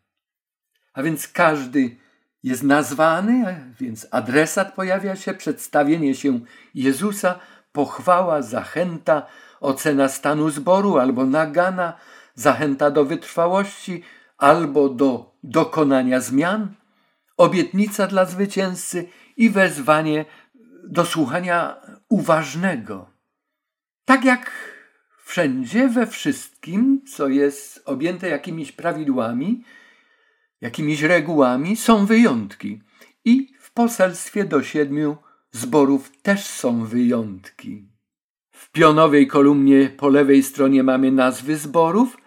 [0.93, 1.97] A więc każdy
[2.43, 6.39] jest nazwany, więc adresat pojawia się, przedstawienie się
[6.75, 7.39] Jezusa,
[7.71, 9.25] pochwała, zachęta,
[9.59, 11.93] ocena stanu zboru albo nagana,
[12.35, 14.03] zachęta do wytrwałości
[14.37, 16.75] albo do dokonania zmian,
[17.41, 20.25] obietnica dla zwycięzcy i wezwanie
[20.83, 23.09] do słuchania uważnego.
[24.05, 24.51] Tak jak
[25.25, 29.63] wszędzie, we wszystkim, co jest objęte jakimiś prawidłami,
[30.61, 32.81] jakimiś regułami, są wyjątki.
[33.25, 35.17] I w poselstwie do siedmiu
[35.51, 37.87] zborów też są wyjątki.
[38.51, 42.17] W pionowej kolumnie po lewej stronie mamy nazwy zborów,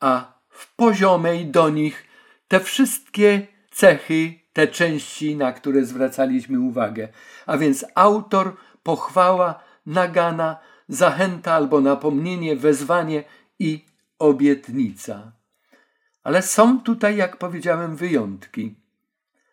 [0.00, 2.04] a w poziomej do nich
[2.48, 7.08] te wszystkie cechy, te części, na które zwracaliśmy uwagę.
[7.46, 10.58] A więc autor, pochwała, nagana,
[10.88, 13.24] zachęta albo napomnienie, wezwanie
[13.58, 13.84] i
[14.18, 15.32] obietnica.
[16.24, 18.74] Ale są tutaj, jak powiedziałem, wyjątki.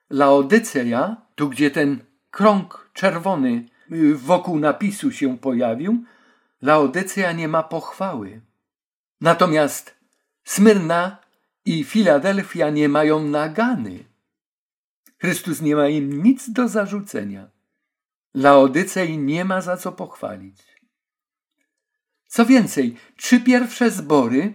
[0.09, 1.99] Laodyceja, tu gdzie ten
[2.31, 6.03] krąg czerwony y, wokół napisu się pojawił,
[6.61, 8.41] Laodyceja nie ma pochwały.
[9.21, 9.95] Natomiast
[10.43, 11.17] Smyrna
[11.65, 14.03] i Filadelfia nie mają nagany.
[15.17, 17.49] Chrystus nie ma im nic do zarzucenia.
[18.33, 20.63] Laodycei nie ma za co pochwalić.
[22.27, 24.53] Co więcej, trzy pierwsze zbory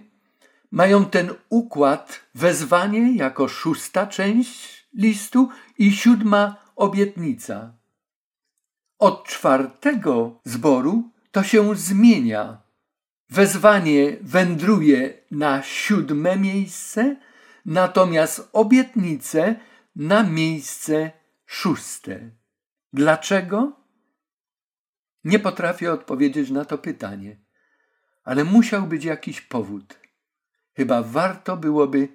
[0.70, 5.48] mają ten układ wezwanie jako szósta część listu
[5.78, 7.72] i siódma obietnica.
[8.98, 12.62] Od czwartego zboru to się zmienia.
[13.30, 17.16] Wezwanie wędruje na siódme miejsce,
[17.66, 19.56] natomiast obietnice
[19.96, 21.10] na miejsce
[21.46, 22.30] szóste.
[22.92, 23.72] Dlaczego?
[25.24, 27.36] Nie potrafię odpowiedzieć na to pytanie,
[28.24, 29.98] ale musiał być jakiś powód.
[30.76, 32.08] Chyba warto byłoby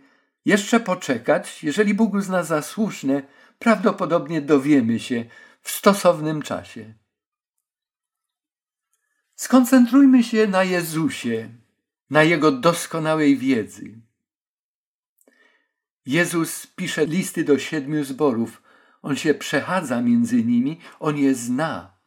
[0.46, 3.24] jeszcze poczekać, jeżeli Bóg uzna za słuszne,
[3.60, 5.26] prawdopodobnie dowiemy się
[5.62, 6.94] w stosownym czasie.
[9.36, 11.50] Skoncentrujmy się na Jezusie,
[12.10, 14.07] na Jego doskonałej wiedzy.
[16.08, 18.62] Jezus pisze listy do siedmiu zborów.
[19.01, 21.97] On się przechadza między nimi, on je zna.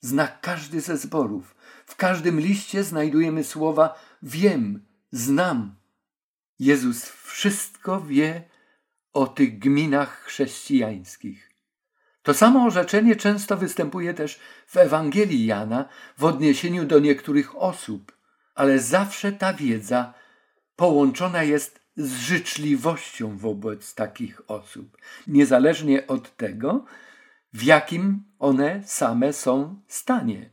[0.00, 1.54] Zna każdy ze zborów.
[1.86, 5.74] W każdym liście znajdujemy słowa wiem, znam.
[6.58, 8.42] Jezus wszystko wie
[9.12, 11.50] o tych gminach chrześcijańskich.
[12.22, 15.88] To samo orzeczenie często występuje też w Ewangelii Jana
[16.18, 18.12] w odniesieniu do niektórych osób,
[18.54, 20.14] ale zawsze ta wiedza
[20.76, 24.96] połączona jest z życzliwością wobec takich osób,
[25.26, 26.84] niezależnie od tego,
[27.52, 30.50] w jakim one same są stanie.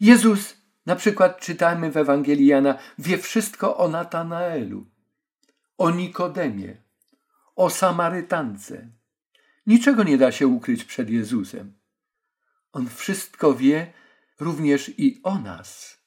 [0.00, 0.56] Jezus,
[0.86, 4.86] na przykład czytamy w Ewangelii Jana, wie wszystko o Natanaelu,
[5.78, 6.76] o Nikodemie,
[7.56, 8.88] o Samarytance.
[9.66, 11.78] Niczego nie da się ukryć przed Jezusem.
[12.72, 13.92] On wszystko wie
[14.40, 16.00] również i o nas,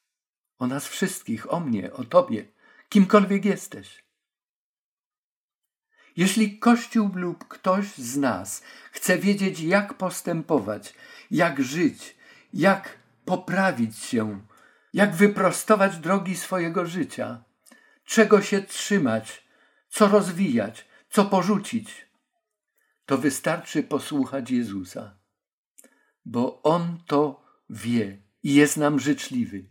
[0.59, 2.45] o nas wszystkich, o mnie, o Tobie,
[2.89, 4.03] kimkolwiek jesteś.
[6.17, 10.93] Jeśli Kościół lub ktoś z nas chce wiedzieć, jak postępować,
[11.31, 12.15] jak żyć,
[12.53, 14.41] jak poprawić się,
[14.93, 17.43] jak wyprostować drogi swojego życia,
[18.05, 19.43] czego się trzymać,
[19.89, 22.07] co rozwijać, co porzucić,
[23.05, 25.17] to wystarczy posłuchać Jezusa,
[26.25, 29.65] bo On to wie i jest nam życzliwy.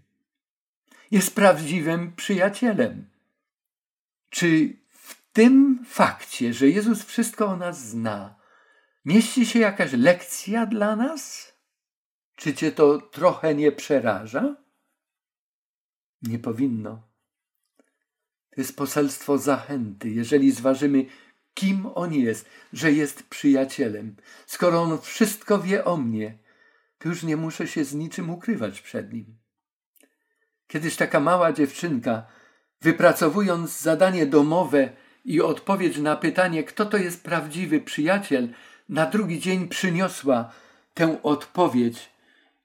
[1.11, 3.11] Jest prawdziwym przyjacielem.
[4.31, 4.77] Czy
[5.33, 8.35] tym fakcie, że Jezus wszystko o nas zna,
[9.05, 11.53] mieści się jakaś lekcja dla nas?
[12.37, 14.57] Czy cię to trochę nie przeraża?
[16.23, 17.09] Nie powinno.
[18.51, 21.07] To jest poselstwo zachęty, jeżeli zważymy,
[21.55, 24.17] kim on jest, że jest przyjacielem.
[24.47, 26.39] Skoro on wszystko wie o mnie,
[26.99, 29.39] to już nie muszę się z niczym ukrywać przed nim.
[30.67, 32.27] Kiedyś taka mała dziewczynka,
[32.81, 38.49] wypracowując zadanie domowe i odpowiedź na pytanie, kto to jest prawdziwy przyjaciel,
[38.89, 40.53] na drugi dzień przyniosła
[40.95, 42.11] tę odpowiedź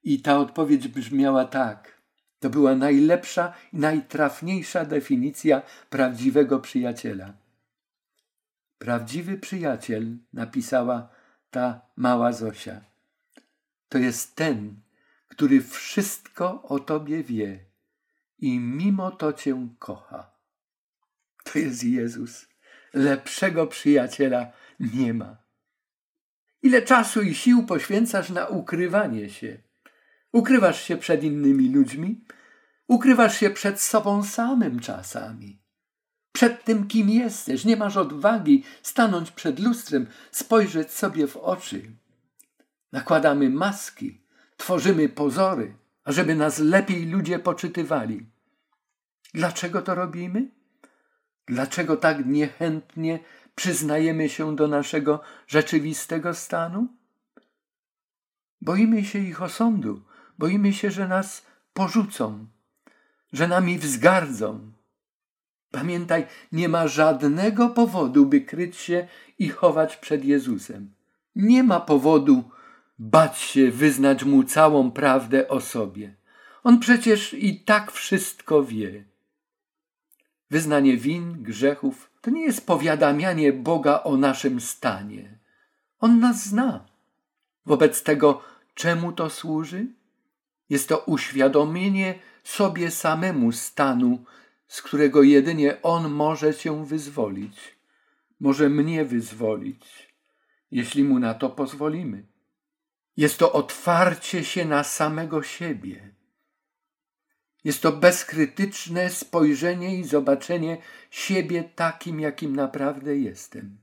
[0.03, 2.01] i ta odpowiedź brzmiała tak.
[2.39, 7.33] To była najlepsza i najtrafniejsza definicja prawdziwego przyjaciela.
[8.77, 11.09] Prawdziwy przyjaciel, napisała
[11.51, 12.81] ta mała Zosia,
[13.89, 14.75] to jest ten,
[15.27, 17.65] który wszystko o tobie wie
[18.39, 20.36] i mimo to cię kocha.
[21.57, 22.47] To jest Jezus.
[22.93, 25.37] Lepszego przyjaciela nie ma.
[26.61, 29.57] Ile czasu i sił poświęcasz na ukrywanie się?
[30.31, 32.25] Ukrywasz się przed innymi ludźmi,
[32.87, 35.61] ukrywasz się przed sobą samym czasami.
[36.31, 41.81] Przed tym, kim jesteś, nie masz odwagi stanąć przed lustrem, spojrzeć sobie w oczy.
[42.91, 44.21] Nakładamy maski,
[44.57, 48.25] tworzymy pozory, ażeby nas lepiej ludzie poczytywali.
[49.33, 50.56] Dlaczego to robimy?
[51.47, 53.19] Dlaczego tak niechętnie
[53.55, 56.87] przyznajemy się do naszego rzeczywistego stanu?
[58.61, 60.01] Boimy się ich osądu,
[60.37, 62.47] boimy się, że nas porzucą,
[63.33, 64.71] że nami wzgardzą.
[65.71, 69.07] Pamiętaj, nie ma żadnego powodu, by kryć się
[69.39, 70.93] i chować przed Jezusem.
[71.35, 72.43] Nie ma powodu
[72.99, 76.15] bać się wyznać mu całą prawdę o sobie.
[76.63, 79.03] On przecież i tak wszystko wie.
[80.49, 85.37] Wyznanie win, grzechów to nie jest powiadamianie Boga o naszym stanie.
[85.99, 86.85] On nas zna.
[87.65, 88.41] Wobec tego,
[88.73, 89.85] czemu to służy?
[90.69, 94.23] Jest to uświadomienie sobie samemu stanu,
[94.67, 97.75] z którego jedynie On może cię wyzwolić,
[98.39, 100.13] może mnie wyzwolić,
[100.71, 102.25] jeśli mu na to pozwolimy.
[103.17, 106.16] Jest to otwarcie się na samego siebie.
[107.68, 110.78] Jest to bezkrytyczne spojrzenie i zobaczenie
[111.11, 113.78] siebie takim, jakim naprawdę jestem.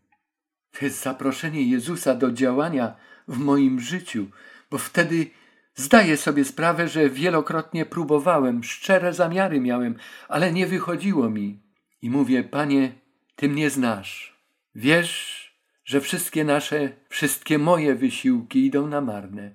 [0.72, 2.97] To jest zaproszenie Jezusa do działania
[3.28, 4.26] w moim życiu,
[4.70, 5.26] bo wtedy
[5.74, 9.97] Zdaję sobie sprawę, że wielokrotnie próbowałem, szczere zamiary miałem,
[10.28, 11.62] ale nie wychodziło mi.
[12.03, 12.93] I mówię, Panie,
[13.37, 14.37] Ty mnie znasz.
[14.74, 15.09] Wiesz,
[15.85, 19.55] że wszystkie nasze, wszystkie moje wysiłki idą na marne.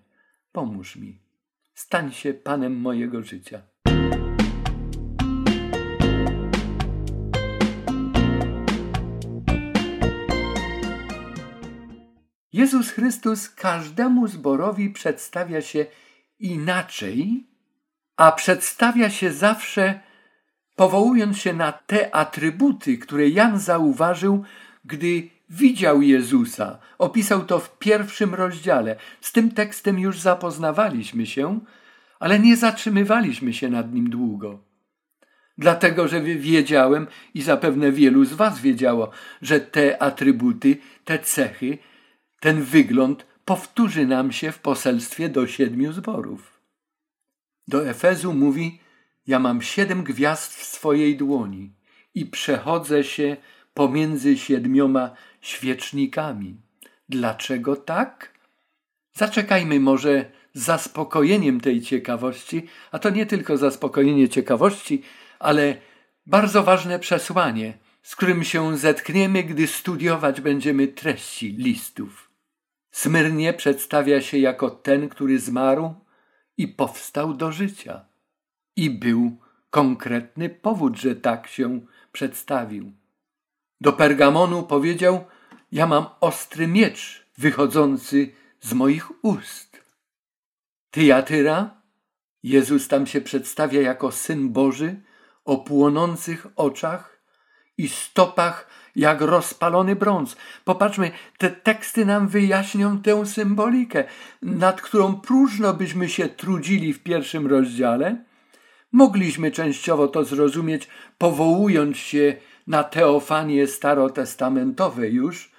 [0.52, 1.22] Pomóż mi.
[1.74, 3.62] Stań się Panem mojego życia.
[12.60, 15.86] Jezus Chrystus każdemu zborowi przedstawia się
[16.40, 17.44] inaczej,
[18.18, 20.00] a przedstawia się zawsze
[20.76, 24.44] powołując się na te atrybuty, które Jan zauważył,
[24.86, 26.80] gdy widział Jezusa.
[26.98, 28.96] Opisał to w pierwszym rozdziale.
[29.22, 31.60] Z tym tekstem już zapoznawaliśmy się,
[32.20, 34.60] ale nie zatrzymywaliśmy się nad nim długo.
[35.58, 41.78] Dlatego, że wiedziałem i zapewne wielu z Was wiedziało, że te atrybuty, te cechy,
[42.40, 46.60] ten wygląd powtórzy nam się w poselstwie do siedmiu zborów.
[47.68, 48.80] Do Efezu mówi:
[49.28, 51.72] Ja mam siedem gwiazd w swojej dłoni
[52.16, 53.38] i przechodzę się
[53.74, 55.12] pomiędzy siedmioma
[55.42, 56.56] świecznikami.
[57.10, 58.40] Dlaczego tak?
[59.14, 65.02] Zaczekajmy może zaspokojeniem tej ciekawości, a to nie tylko zaspokojenie ciekawości,
[65.40, 65.78] ale
[66.26, 67.74] bardzo ważne przesłanie
[68.10, 72.29] z którym się zetkniemy, gdy studiować będziemy treści listów.
[72.92, 75.94] Smyrnie przedstawia się jako ten, który zmarł
[76.58, 78.06] i powstał do życia.
[78.76, 79.38] I był
[79.70, 81.82] konkretny powód, że tak się
[82.12, 82.92] przedstawił.
[83.82, 85.26] Do Pergamonu powiedział:
[85.72, 88.32] Ja mam ostry miecz wychodzący
[88.62, 89.84] z moich ust.
[90.92, 91.82] Tyjatyra,
[92.44, 95.02] Jezus tam się przedstawia jako syn Boży
[95.46, 97.20] o płonących oczach
[97.78, 100.36] i stopach jak rozpalony brąz.
[100.66, 104.04] Popatrzmy, te teksty nam wyjaśnią tę symbolikę,
[104.42, 108.24] nad którą próżno byśmy się trudzili w pierwszym rozdziale.
[108.92, 110.88] Mogliśmy częściowo to zrozumieć,
[111.18, 112.36] powołując się
[112.68, 115.52] na teofanie starotestamentowe już,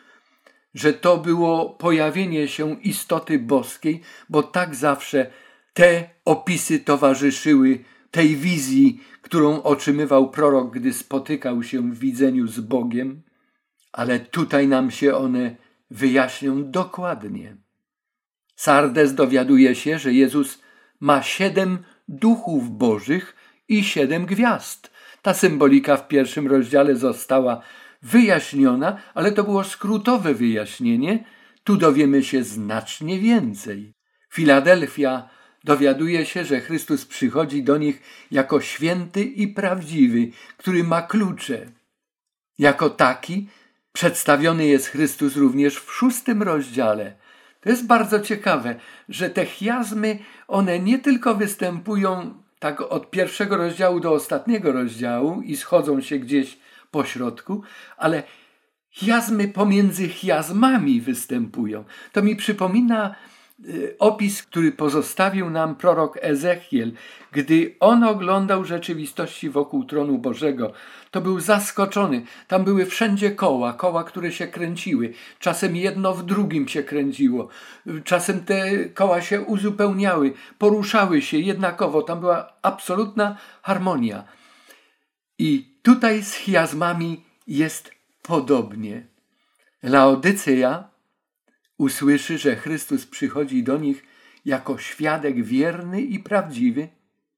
[0.74, 5.30] że to było pojawienie się istoty boskiej, bo tak zawsze
[5.74, 13.22] te opisy towarzyszyły tej wizji, którą otrzymywał prorok, gdy spotykał się w widzeniu z Bogiem,
[13.92, 15.56] ale tutaj nam się one
[15.90, 17.56] wyjaśnią dokładnie.
[18.56, 20.62] Sardes dowiaduje się, że Jezus
[21.00, 23.36] ma siedem duchów bożych
[23.68, 24.90] i siedem gwiazd.
[25.22, 27.62] Ta symbolika w pierwszym rozdziale została
[28.02, 31.24] wyjaśniona, ale to było skrótowe wyjaśnienie.
[31.64, 33.94] Tu dowiemy się znacznie więcej.
[34.32, 35.28] Filadelfia
[35.64, 41.66] dowiaduje się, że Chrystus przychodzi do nich jako święty i prawdziwy, który ma klucze.
[42.58, 43.48] Jako taki
[43.92, 47.16] przedstawiony jest Chrystus również w szóstym rozdziale.
[47.60, 48.74] To jest bardzo ciekawe,
[49.08, 55.56] że te chiazmy, one nie tylko występują tak od pierwszego rozdziału do ostatniego rozdziału i
[55.56, 56.58] schodzą się gdzieś
[56.90, 57.62] po środku,
[57.96, 58.22] ale
[58.90, 61.84] chiazmy pomiędzy chiazmami występują.
[62.12, 63.14] To mi przypomina
[63.98, 66.92] opis, który pozostawił nam prorok Ezechiel,
[67.32, 70.72] gdy on oglądał rzeczywistości wokół tronu Bożego,
[71.10, 72.22] to był zaskoczony.
[72.48, 75.12] Tam były wszędzie koła, koła, które się kręciły.
[75.38, 77.48] Czasem jedno w drugim się kręciło.
[78.04, 82.02] Czasem te koła się uzupełniały, poruszały się jednakowo.
[82.02, 84.24] Tam była absolutna harmonia.
[85.38, 87.90] I tutaj z chiazmami jest
[88.22, 89.06] podobnie.
[89.82, 90.89] Laodyceja
[91.80, 94.04] usłyszy, że Chrystus przychodzi do nich
[94.44, 96.88] jako świadek wierny i prawdziwy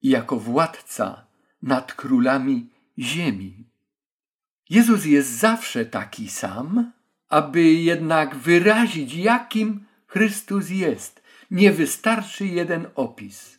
[0.03, 1.27] i jako władca
[1.63, 3.65] nad królami ziemi.
[4.71, 6.93] Jezus jest zawsze taki sam,
[7.29, 11.23] aby jednak wyrazić, jakim Chrystus jest.
[11.51, 13.59] Nie wystarczy jeden opis.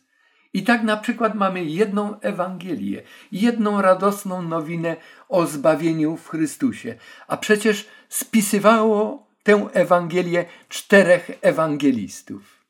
[0.52, 4.96] I tak na przykład mamy jedną Ewangelię, jedną radosną nowinę
[5.28, 6.94] o zbawieniu w Chrystusie,
[7.26, 12.64] a przecież spisywało tę Ewangelię czterech ewangelistów.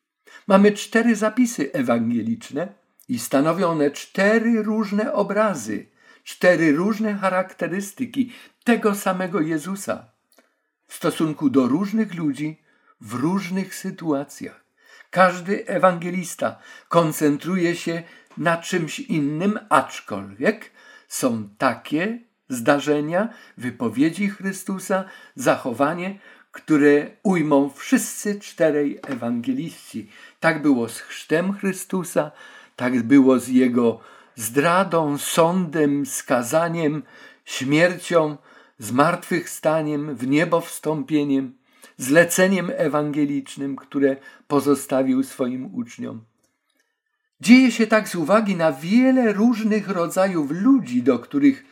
[0.47, 2.69] Mamy cztery zapisy ewangeliczne
[3.09, 5.87] i stanowią one cztery różne obrazy,
[6.25, 8.33] cztery różne charakterystyki
[8.65, 10.11] tego samego Jezusa
[10.87, 12.63] w stosunku do różnych ludzi
[13.01, 14.65] w różnych sytuacjach.
[15.11, 16.59] Każdy ewangelista
[16.89, 18.03] koncentruje się
[18.39, 20.71] na czymś innym, aczkolwiek
[21.09, 22.19] są takie
[22.49, 25.05] zdarzenia, wypowiedzi Chrystusa,
[25.35, 26.19] zachowanie,
[26.55, 30.09] które ujmą wszyscy czterej ewangeliści.
[30.41, 32.31] Tak było z chrztem Chrystusa,
[32.77, 34.01] tak było z Jego
[34.37, 37.03] zdradą, sądem, skazaniem,
[37.45, 38.37] śmiercią,
[38.79, 41.53] zmartwychwstaniem, w niebo wstąpieniem,
[41.97, 44.17] zleceniem ewangelicznym, które
[44.49, 46.25] pozostawił swoim uczniom.
[47.41, 51.65] Dzieje się tak z uwagi na wiele różnych rodzajów ludzi, do których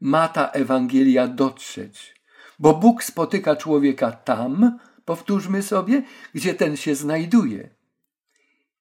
[0.00, 2.19] ma ta Ewangelia dotrzeć
[2.60, 6.02] bo Bóg spotyka człowieka tam, powtórzmy sobie,
[6.34, 7.68] gdzie ten się znajduje.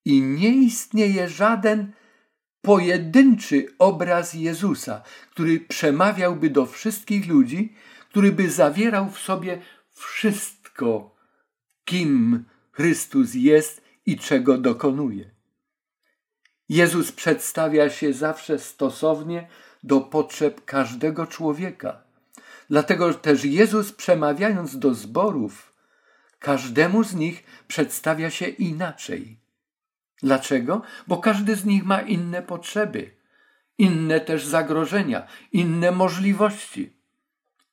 [0.06, 1.92] I nie istnieje żaden
[2.62, 5.02] pojedynczy obraz Jezusa,
[5.32, 7.74] który przemawiałby do wszystkich ludzi,
[8.10, 9.62] który by zawierał w sobie
[9.92, 11.16] wszystko,
[11.86, 15.32] kim Chrystus jest i czego dokonuje.
[16.70, 19.48] Jezus przedstawia się zawsze stosownie
[19.84, 22.09] do potrzeb każdego człowieka.
[22.70, 25.74] Dlatego też Jezus, przemawiając do zborów,
[26.40, 29.40] każdemu z nich przedstawia się inaczej.
[30.24, 30.82] Dlaczego?
[31.08, 33.12] Bo każdy z nich ma inne potrzeby,
[33.78, 36.94] inne też zagrożenia, inne możliwości.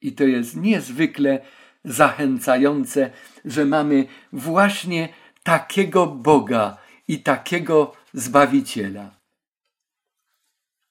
[0.01, 1.40] I to jest niezwykle
[1.84, 3.11] zachęcające,
[3.44, 5.09] że mamy właśnie
[5.42, 6.76] takiego Boga
[7.09, 9.16] i takiego Zbawiciela.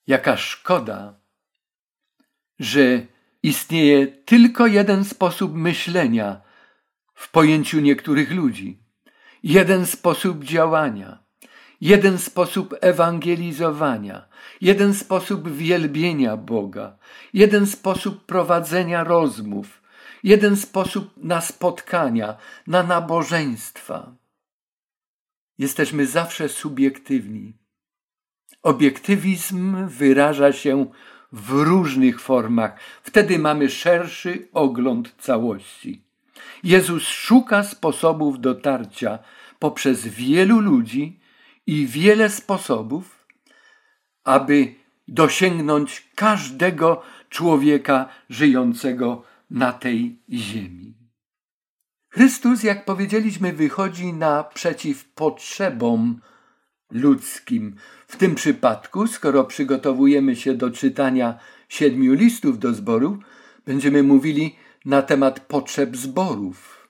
[0.07, 1.19] Jaka szkoda,
[2.59, 3.14] że
[3.45, 6.41] istnieje tylko jeden sposób myślenia
[7.13, 8.79] w pojęciu niektórych ludzi,
[9.43, 11.23] jeden sposób działania,
[11.81, 14.27] jeden sposób ewangelizowania,
[14.61, 16.97] jeden sposób wielbienia Boga,
[17.33, 19.81] jeden sposób prowadzenia rozmów,
[20.23, 22.37] jeden sposób na spotkania,
[22.67, 24.15] na nabożeństwa.
[25.57, 27.57] Jesteśmy zawsze subiektywni.
[28.63, 30.85] Obiektywizm wyraża się
[31.35, 32.79] w różnych formach.
[33.03, 36.01] Wtedy mamy szerszy ogląd całości.
[36.63, 39.19] Jezus szuka sposobów dotarcia
[39.59, 41.19] poprzez wielu ludzi
[41.67, 43.25] i wiele sposobów,
[44.23, 44.75] aby
[45.07, 50.93] dosięgnąć każdego człowieka żyjącego na tej ziemi.
[52.09, 56.21] Chrystus, jak powiedzieliśmy, wychodzi naprzeciw potrzebom
[56.91, 57.75] ludzkim.
[58.07, 63.19] W tym przypadku, skoro przygotowujemy się do czytania siedmiu listów do zboru,
[63.65, 64.55] będziemy mówili
[64.85, 66.89] na temat potrzeb zborów.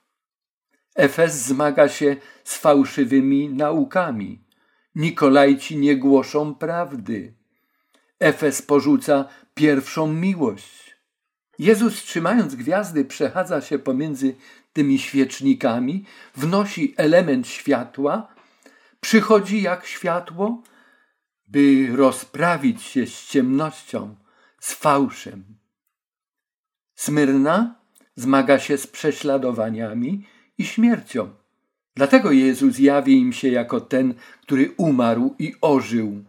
[0.94, 4.44] Efes zmaga się z fałszywymi naukami.
[4.94, 7.34] Nikolajci nie głoszą prawdy.
[8.20, 10.96] Efes porzuca pierwszą miłość.
[11.58, 14.34] Jezus, trzymając gwiazdy, przechadza się pomiędzy
[14.72, 18.35] tymi świecznikami, wnosi element światła,
[19.00, 20.62] przychodzi jak światło,
[21.46, 24.16] by rozprawić się z ciemnością,
[24.60, 25.44] z fałszem.
[26.94, 27.74] Smyrna
[28.14, 30.26] zmaga się z prześladowaniami
[30.58, 31.34] i śmiercią.
[31.94, 36.24] Dlatego Jezus jawi im się jako ten, który umarł i ożył.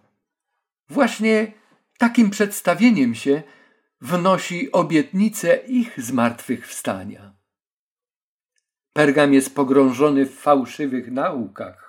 [0.90, 1.52] Właśnie
[1.98, 3.44] takim przedstawieniem się
[4.02, 7.34] wnosi obietnicę ich zmartwychwstania.
[8.94, 11.87] Pergam jest pogrążony w fałszywych naukach.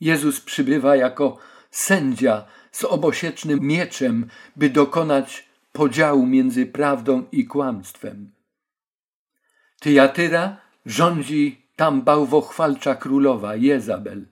[0.00, 1.38] Jezus przybywa jako
[1.70, 8.30] sędzia z obosiecznym mieczem, by dokonać podziału między prawdą i kłamstwem.
[9.80, 14.26] Tyjatyra rządzi tam bałwochwalcza królowa Jezabel.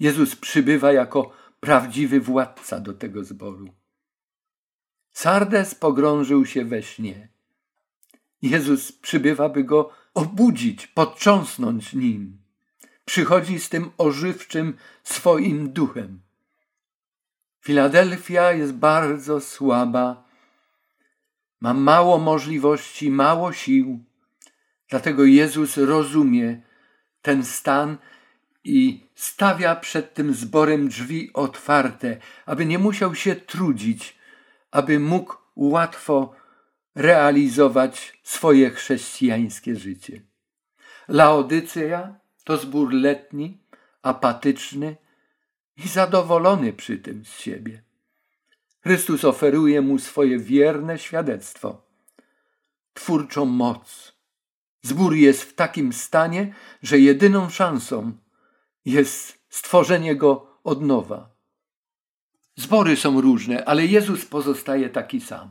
[0.00, 3.68] Jezus przybywa jako prawdziwy władca do tego zboru.
[5.12, 7.28] Sardes pogrążył się we śnie.
[8.42, 12.38] Jezus przybywa, by go obudzić, potrząsnąć nim.
[13.06, 16.20] Przychodzi z tym ożywczym swoim duchem.
[17.60, 20.24] Filadelfia jest bardzo słaba,
[21.60, 24.04] ma mało możliwości, mało sił.
[24.88, 26.62] Dlatego Jezus rozumie
[27.22, 27.96] ten stan
[28.64, 34.18] i stawia przed tym zborem drzwi otwarte, aby nie musiał się trudzić,
[34.70, 36.34] aby mógł łatwo
[36.94, 40.22] realizować swoje chrześcijańskie życie.
[41.08, 43.58] Laodycea to zbór letni,
[44.02, 44.96] apatyczny
[45.76, 47.82] i zadowolony przy tym z siebie.
[48.80, 51.82] Chrystus oferuje mu swoje wierne świadectwo,
[52.94, 54.12] twórczą moc.
[54.82, 58.12] Zbór jest w takim stanie, że jedyną szansą
[58.84, 61.30] jest stworzenie go od nowa.
[62.56, 65.50] Zbory są różne, ale Jezus pozostaje taki sam.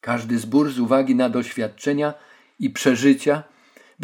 [0.00, 2.14] Każdy zbór z uwagi na doświadczenia
[2.58, 3.53] i przeżycia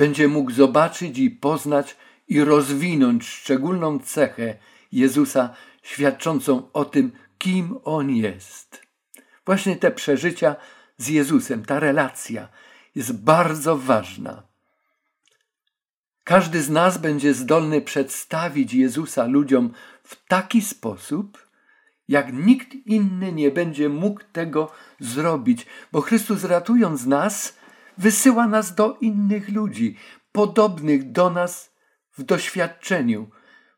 [0.00, 1.96] będzie mógł zobaczyć i poznać
[2.28, 4.54] i rozwinąć szczególną cechę
[4.92, 8.82] Jezusa świadczącą o tym, kim On jest.
[9.46, 10.56] Właśnie te przeżycia
[10.96, 12.48] z Jezusem, ta relacja
[12.94, 14.42] jest bardzo ważna.
[16.24, 19.72] Każdy z nas będzie zdolny przedstawić Jezusa ludziom
[20.04, 21.48] w taki sposób,
[22.08, 27.59] jak nikt inny nie będzie mógł tego zrobić, bo Chrystus ratując nas,
[28.00, 29.96] wysyła nas do innych ludzi,
[30.32, 31.74] podobnych do nas
[32.12, 33.30] w doświadczeniu.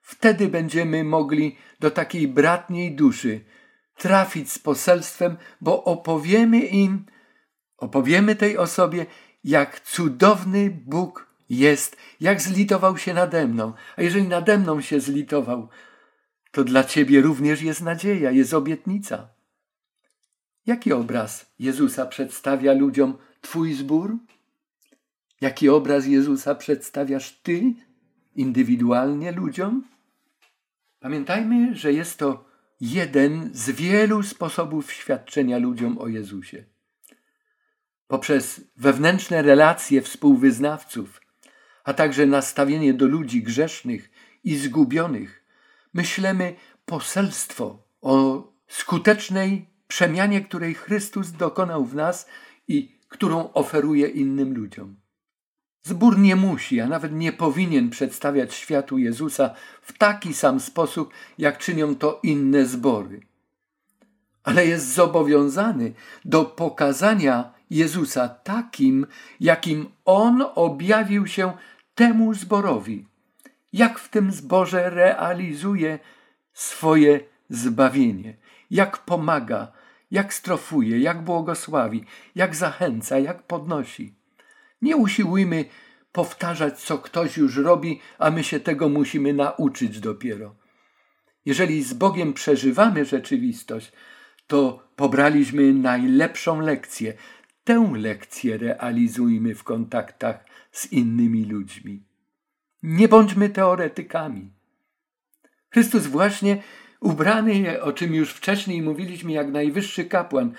[0.02, 3.44] Wtedy będziemy mogli do takiej bratniej duszy
[3.96, 7.06] trafić z poselstwem, bo opowiemy im,
[7.76, 9.06] opowiemy tej osobie,
[9.44, 13.72] jak cudowny Bóg jest, jak zlitował się nade mną.
[13.96, 15.68] A jeżeli nade mną się zlitował,
[16.50, 19.28] to dla ciebie również jest nadzieja, jest obietnica.
[20.66, 24.16] Jaki obraz Jezusa przedstawia ludziom Twój zbór?
[25.40, 27.74] Jaki obraz Jezusa przedstawiasz Ty
[28.34, 29.84] indywidualnie ludziom?
[31.00, 32.44] Pamiętajmy, że jest to
[32.80, 36.64] jeden z wielu sposobów świadczenia ludziom o Jezusie.
[38.06, 41.20] Poprzez wewnętrzne relacje współwyznawców,
[41.84, 44.10] a także nastawienie do ludzi grzesznych
[44.44, 45.44] i zgubionych,
[45.94, 52.26] myślemy poselstwo o skutecznej przemianie, której Chrystus dokonał w nas
[52.68, 54.96] i którą oferuje innym ludziom.
[55.84, 61.58] Zbór nie musi, a nawet nie powinien przedstawiać światu Jezusa w taki sam sposób, jak
[61.58, 63.20] czynią to inne zbory.
[64.44, 65.92] Ale jest zobowiązany
[66.24, 69.06] do pokazania Jezusa takim,
[69.40, 71.52] jakim On objawił się
[71.94, 73.06] temu zborowi.
[73.72, 75.98] jak w tym zborze realizuje
[76.52, 78.36] swoje zbawienie,
[78.70, 79.72] jak pomaga,
[80.12, 82.04] jak strofuje, jak błogosławi,
[82.34, 84.14] jak zachęca, jak podnosi.
[84.82, 85.64] Nie usiłujmy
[86.12, 90.54] powtarzać, co ktoś już robi, a my się tego musimy nauczyć dopiero.
[91.44, 93.92] Jeżeli z Bogiem przeżywamy rzeczywistość,
[94.46, 97.14] to pobraliśmy najlepszą lekcję.
[97.64, 102.04] Tę lekcję realizujmy w kontaktach z innymi ludźmi.
[102.82, 104.50] Nie bądźmy teoretykami.
[105.70, 106.62] Chrystus właśnie
[107.02, 110.52] ubrany, o czym już wcześniej mówiliśmy, jak najwyższy kapłan,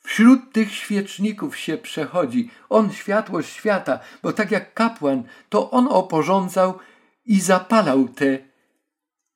[0.00, 2.50] wśród tych świeczników się przechodzi.
[2.68, 6.78] On światłość świata, bo tak jak kapłan, to on oporządzał
[7.24, 8.38] i zapalał te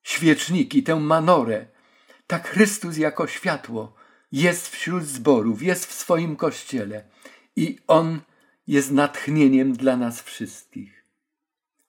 [0.02, 1.66] świeczniki, tę manorę.
[2.26, 3.94] Tak Chrystus jako światło
[4.32, 7.04] jest wśród zborów, jest w swoim kościele
[7.56, 8.20] i On
[8.66, 11.04] jest natchnieniem dla nas wszystkich.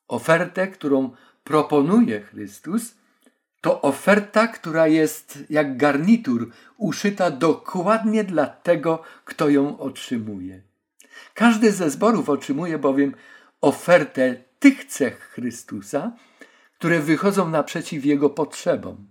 [0.07, 2.95] Ofertę, którą proponuje Chrystus,
[3.61, 10.61] to oferta, która jest jak garnitur, uszyta dokładnie dla tego, kto ją otrzymuje.
[11.33, 13.15] Każdy ze zborów otrzymuje bowiem
[13.61, 16.11] ofertę tych cech Chrystusa,
[16.77, 19.07] które wychodzą naprzeciw jego potrzebom,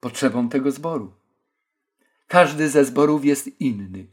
[0.00, 1.12] potrzebom tego zboru.
[2.28, 4.06] Każdy ze zborów jest inny,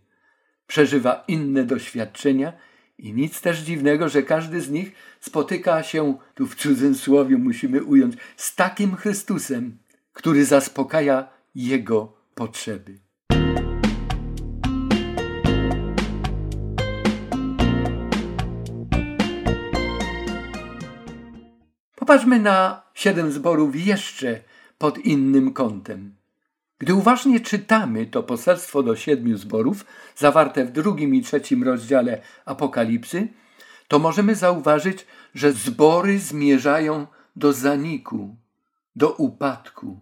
[0.68, 2.54] przeżywa inne doświadczenia
[3.00, 8.16] i nic też dziwnego, że każdy z nich spotyka się, tu w cudzysłowie musimy ująć,
[8.38, 9.78] z takim Chrystusem,
[10.14, 13.00] który zaspokaja jego potrzeby.
[21.96, 24.44] Popatrzmy na siedem zborów jeszcze
[24.78, 26.19] pod innym kątem.
[26.80, 33.28] Gdy uważnie czytamy to poselstwo do siedmiu zborów, zawarte w drugim i trzecim rozdziale Apokalipsy,
[33.88, 35.06] to możemy zauważyć,
[35.36, 38.36] że zbory zmierzają do zaniku,
[38.96, 40.00] do upadku.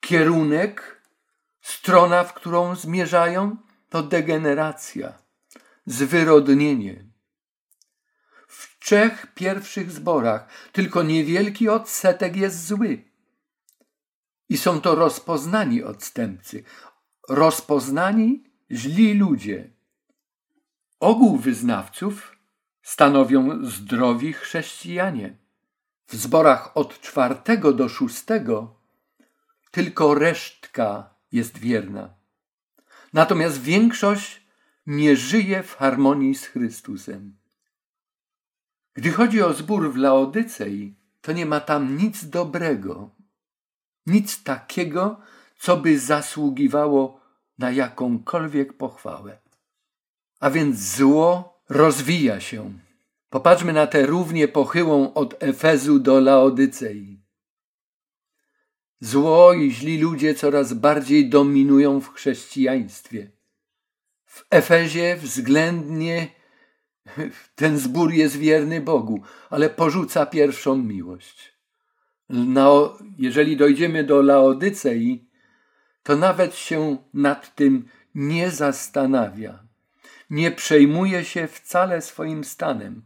[0.00, 1.02] Kierunek,
[1.60, 3.56] strona, w którą zmierzają,
[3.90, 5.12] to degeneracja,
[5.86, 7.04] zwyrodnienie.
[8.48, 13.09] W trzech pierwszych zborach tylko niewielki odsetek jest zły
[14.50, 16.64] i są to rozpoznani odstępcy,
[17.28, 19.70] rozpoznani źli ludzie.
[21.00, 22.36] Ogół wyznawców
[22.82, 25.36] stanowią zdrowi chrześcijanie.
[26.06, 28.74] W zborach od czwartego do szóstego
[29.70, 32.14] tylko resztka jest wierna.
[33.12, 34.46] Natomiast większość
[34.86, 37.36] nie żyje w harmonii z Chrystusem.
[38.94, 43.19] Gdy chodzi o zbór w Laodycei, to nie ma tam nic dobrego.
[44.06, 45.20] Nic takiego,
[45.58, 47.20] co by zasługiwało
[47.58, 49.38] na jakąkolwiek pochwałę.
[50.40, 52.72] A więc zło rozwija się.
[53.30, 57.20] Popatrzmy na tę równie pochyłą od Efezu do Laodycei.
[59.00, 63.30] Zło i źli ludzie coraz bardziej dominują w chrześcijaństwie.
[64.24, 66.28] W Efezie względnie
[67.54, 69.20] ten zbór jest wierny Bogu,
[69.50, 71.59] ale porzuca pierwszą miłość
[73.18, 75.28] jeżeli dojdziemy do Laodycei,
[76.02, 79.58] to nawet się nad tym nie zastanawia.
[80.30, 83.02] Nie przejmuje się wcale swoim stanem.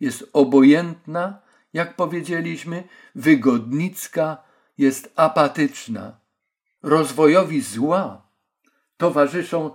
[0.00, 1.38] Jest obojętna,
[1.72, 4.42] jak powiedzieliśmy, wygodnicka,
[4.78, 6.20] jest apatyczna.
[6.82, 8.28] Rozwojowi zła
[8.96, 9.70] towarzyszą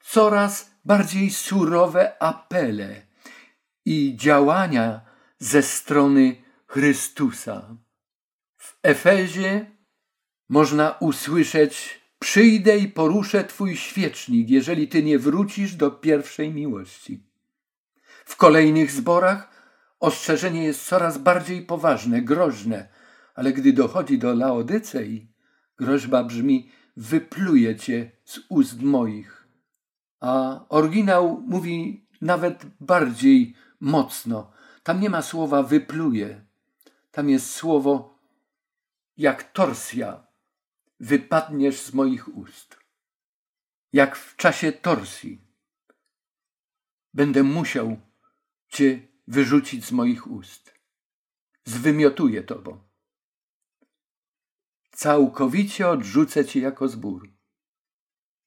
[0.00, 3.02] coraz bardziej surowe apele
[3.84, 5.00] i działania
[5.38, 6.36] ze strony
[6.66, 7.76] Chrystusa.
[8.86, 9.66] Efezie
[10.48, 17.22] można usłyszeć: Przyjdę i poruszę Twój świecznik, jeżeli Ty nie wrócisz do pierwszej miłości.
[18.24, 19.50] W kolejnych zborach
[20.00, 22.88] ostrzeżenie jest coraz bardziej poważne, groźne,
[23.34, 25.28] ale gdy dochodzi do Laodycei,
[25.78, 29.48] groźba brzmi: Wypluję Cię z ust moich.
[30.20, 34.50] A oryginał mówi nawet bardziej mocno.
[34.82, 36.40] Tam nie ma słowa wypluje,
[37.12, 38.15] tam jest słowo
[39.16, 40.26] jak torsja
[41.00, 42.76] wypadniesz z moich ust.
[43.92, 45.40] Jak w czasie torsji
[47.14, 47.96] będę musiał
[48.68, 50.74] Cię wyrzucić z moich ust.
[51.64, 52.78] Zwymiotuję Tobą.
[54.90, 57.30] Całkowicie odrzucę Cię jako zbór.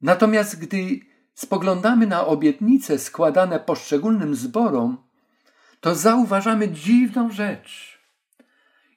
[0.02, 1.00] Natomiast gdy
[1.34, 5.10] spoglądamy na obietnice składane poszczególnym zborom,
[5.82, 7.99] to zauważamy dziwną rzecz.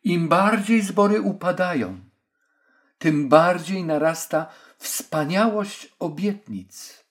[0.05, 2.01] Im bardziej zbory upadają,
[2.99, 4.47] tym bardziej narasta
[4.79, 7.05] wspaniałość obietnic.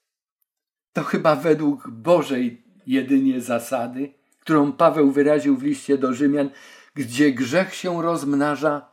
[0.94, 6.50] To chyba według Bożej jedynie zasady, którą Paweł wyraził w liście do Rzymian,
[6.96, 8.90] gdzie grzech się rozmnaża,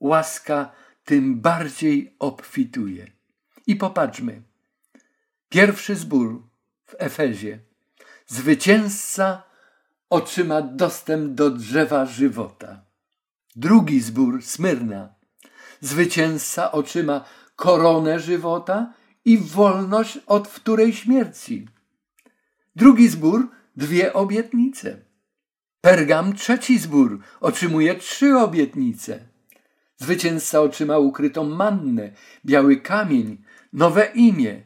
[0.00, 0.72] łaska
[1.04, 3.06] tym bardziej obfituje.
[3.66, 4.42] I popatrzmy.
[5.48, 6.42] Pierwszy zbór
[6.84, 7.58] w Efezie.
[8.26, 9.42] Zwycięzca
[10.10, 12.91] otrzyma dostęp do drzewa żywota.
[13.56, 15.14] Drugi zbór, Smyrna.
[15.80, 17.24] Zwycięzca otrzyma
[17.56, 18.92] koronę żywota
[19.24, 21.68] i wolność od wtórej śmierci.
[22.76, 24.98] Drugi zbór, dwie obietnice.
[25.80, 29.20] Pergam, trzeci zbór, otrzymuje trzy obietnice.
[29.96, 32.12] Zwycięzca otrzyma ukrytą mannę,
[32.46, 34.62] biały kamień, nowe imię.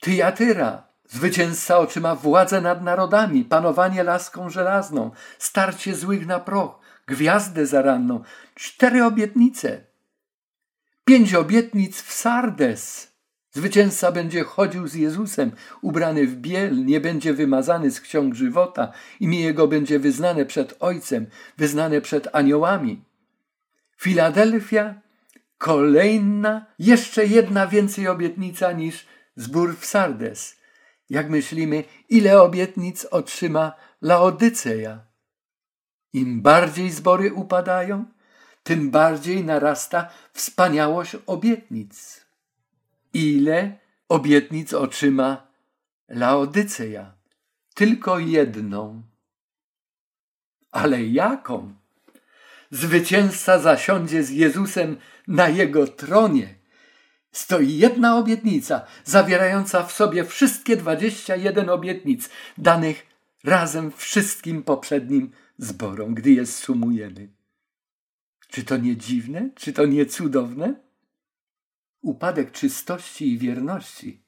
[0.00, 8.22] Tyjatyra, zwycięzca otrzyma władzę nad narodami, panowanie laską żelazną, starcie złych na proch, gwiazdę zaranną,
[8.54, 9.80] cztery obietnice.
[11.04, 13.14] Pięć obietnic w Sardes.
[13.52, 15.52] Zwycięzca będzie chodził z Jezusem,
[15.82, 21.26] ubrany w biel, nie będzie wymazany z ksiąg żywota, imię jego będzie wyznane przed Ojcem,
[21.58, 23.04] wyznane przed aniołami.
[23.96, 24.94] Filadelfia,
[25.58, 30.56] kolejna, jeszcze jedna więcej obietnica niż zbór w Sardes.
[31.10, 35.13] Jak myślimy, ile obietnic otrzyma Laodyceja?
[36.14, 38.04] Im bardziej zbory upadają,
[38.62, 42.24] tym bardziej narasta wspaniałość obietnic.
[43.14, 45.46] Ile obietnic otrzyma
[46.08, 47.12] Laodyceja?
[47.74, 49.02] Tylko jedną.
[50.72, 51.74] Ale jaką?
[52.70, 54.96] Zwycięzca zasiądzie z Jezusem
[55.28, 56.54] na jego tronie.
[57.32, 63.06] Stoi jedna obietnica, zawierająca w sobie wszystkie dwadzieścia jeden obietnic, danych
[63.44, 67.28] razem wszystkim poprzednim zborom, gdy je sumujemy.
[68.48, 69.50] Czy to nie dziwne?
[69.54, 70.74] Czy to nie cudowne?
[72.02, 74.22] Upadek czystości i wierności,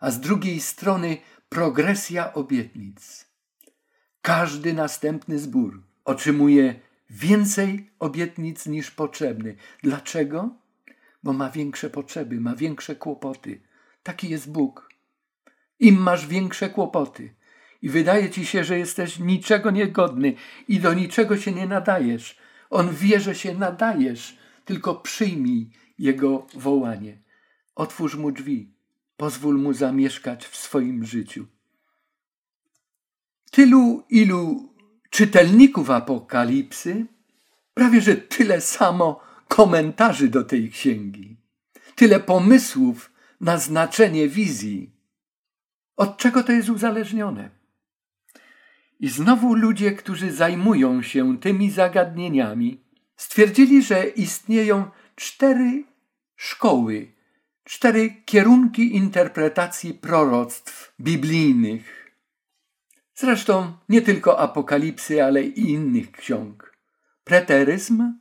[0.00, 1.16] a z drugiej strony
[1.48, 3.26] progresja obietnic.
[4.22, 9.56] Każdy następny zbór otrzymuje więcej obietnic niż potrzebny.
[9.82, 10.56] Dlaczego?
[11.22, 13.60] Bo ma większe potrzeby, ma większe kłopoty.
[14.02, 14.88] Taki jest Bóg.
[15.78, 17.34] Im masz większe kłopoty
[17.82, 20.34] i wydaje ci się, że jesteś niczego niegodny
[20.68, 22.38] i do niczego się nie nadajesz,
[22.70, 27.18] on wie, że się nadajesz, tylko przyjmij jego wołanie.
[27.74, 28.72] Otwórz mu drzwi,
[29.16, 31.46] pozwól mu zamieszkać w swoim życiu.
[33.50, 34.74] Tylu, ilu
[35.10, 37.06] czytelników Apokalipsy,
[37.74, 41.36] prawie że tyle samo komentarzy do tej księgi,
[41.94, 44.90] tyle pomysłów na znaczenie wizji.
[45.96, 47.50] Od czego to jest uzależnione?
[49.00, 52.80] I znowu ludzie, którzy zajmują się tymi zagadnieniami,
[53.16, 55.84] stwierdzili, że istnieją cztery
[56.36, 57.12] szkoły,
[57.64, 62.12] cztery kierunki interpretacji proroctw biblijnych.
[63.14, 66.76] Zresztą nie tylko Apokalipsy, ale i innych ksiąg.
[67.24, 68.12] Preteryzm,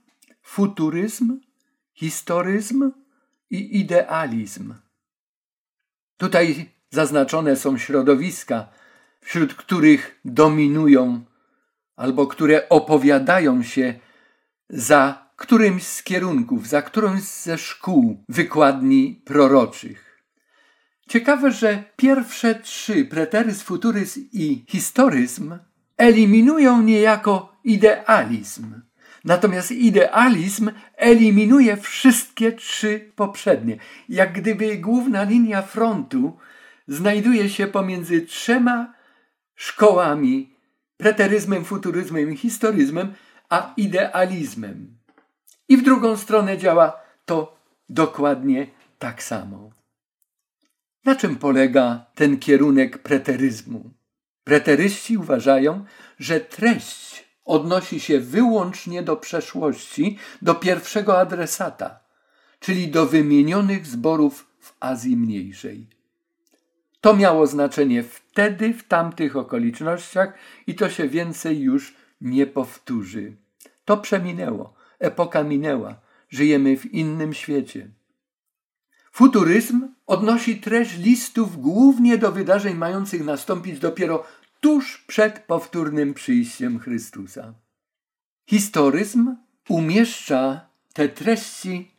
[0.42, 1.40] futuryzm,
[1.94, 2.92] historyzm
[3.50, 4.74] i idealizm.
[6.18, 8.70] Tutaj zaznaczone są środowiska,
[9.26, 11.26] wśród których dominują
[11.96, 13.94] albo które opowiadają się
[14.70, 20.22] za którymś z kierunków, za którąś ze szkół wykładni proroczych.
[21.10, 25.58] Ciekawe, że pierwsze trzy, preteryzm, futuryzm i historyzm,
[25.98, 28.82] eliminują niejako idealizm.
[29.24, 33.78] Natomiast idealizm eliminuje wszystkie trzy poprzednie.
[34.10, 36.38] Jak gdyby główna linia frontu
[36.88, 38.95] znajduje się pomiędzy trzema
[39.56, 40.56] szkołami,
[40.98, 43.14] preteryzmem, futuryzmem i historyzmem,
[43.50, 44.98] a idealizmem.
[45.70, 47.58] I w drugą stronę działa to
[47.90, 48.68] dokładnie
[49.00, 49.70] tak samo.
[51.06, 53.90] Na czym polega ten kierunek preteryzmu?
[54.44, 55.86] Preteryści uważają,
[56.20, 62.00] że treść odnosi się wyłącznie do przeszłości, do pierwszego adresata,
[62.60, 65.88] czyli do wymienionych zborów w Azji Mniejszej.
[67.06, 70.34] To miało znaczenie wtedy, w tamtych okolicznościach
[70.68, 73.36] i to się więcej już nie powtórzy.
[73.86, 75.96] To przeminęło, epoka minęła,
[76.30, 77.90] żyjemy w innym świecie.
[79.12, 84.24] Futuryzm odnosi treść listów głównie do wydarzeń mających nastąpić dopiero
[84.62, 87.54] tuż przed powtórnym przyjściem Chrystusa.
[88.50, 89.36] Historyzm
[89.70, 91.92] umieszcza te treści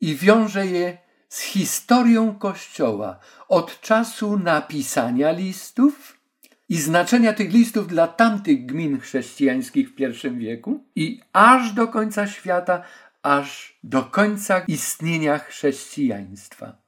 [0.00, 3.18] i wiąże je z historią Kościoła
[3.48, 6.18] od czasu napisania listów
[6.68, 12.26] i znaczenia tych listów dla tamtych gmin chrześcijańskich w I wieku i aż do końca
[12.26, 12.82] świata,
[13.22, 16.82] aż do końca istnienia chrześcijaństwa.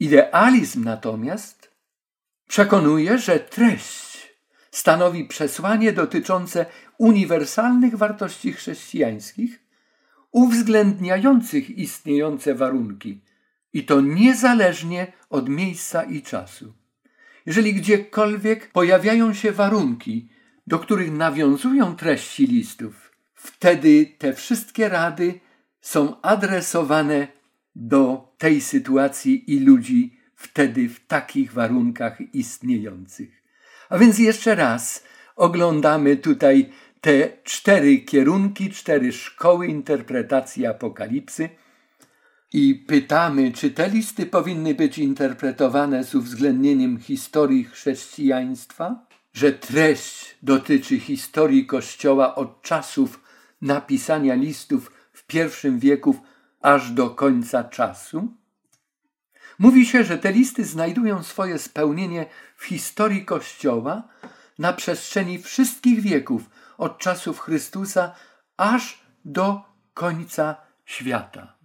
[0.00, 1.70] Idealizm natomiast
[2.48, 4.28] przekonuje, że treść
[4.70, 6.66] stanowi przesłanie dotyczące
[6.98, 9.67] uniwersalnych wartości chrześcijańskich,
[10.32, 13.20] uwzględniających istniejące warunki,
[13.72, 16.72] i to niezależnie od miejsca i czasu.
[17.46, 20.28] Jeżeli gdziekolwiek pojawiają się warunki,
[20.66, 25.40] do których nawiązują treści listów, wtedy te wszystkie rady
[25.80, 27.28] są adresowane
[27.76, 33.42] do tej sytuacji i ludzi wtedy w takich warunkach istniejących.
[33.88, 35.04] A więc jeszcze raz
[35.36, 41.48] oglądamy tutaj te cztery kierunki, cztery szkoły interpretacji apokalipsy
[42.52, 51.00] i pytamy, czy te listy powinny być interpretowane z uwzględnieniem historii chrześcijaństwa, że treść dotyczy
[51.00, 53.20] historii Kościoła od czasów
[53.62, 56.16] napisania listów w pierwszym wieku
[56.60, 58.28] aż do końca czasu?
[59.58, 62.26] Mówi się, że te listy znajdują swoje spełnienie
[62.56, 64.08] w historii Kościoła
[64.58, 66.42] na przestrzeni wszystkich wieków,
[66.78, 68.14] od czasów Chrystusa
[68.56, 69.62] aż do
[69.94, 71.58] końca świata.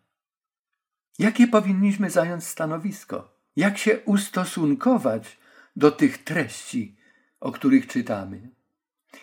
[1.20, 3.38] Jakie powinniśmy zająć stanowisko?
[3.56, 5.38] Jak się ustosunkować
[5.76, 6.98] do tych treści,
[7.40, 8.50] o których czytamy?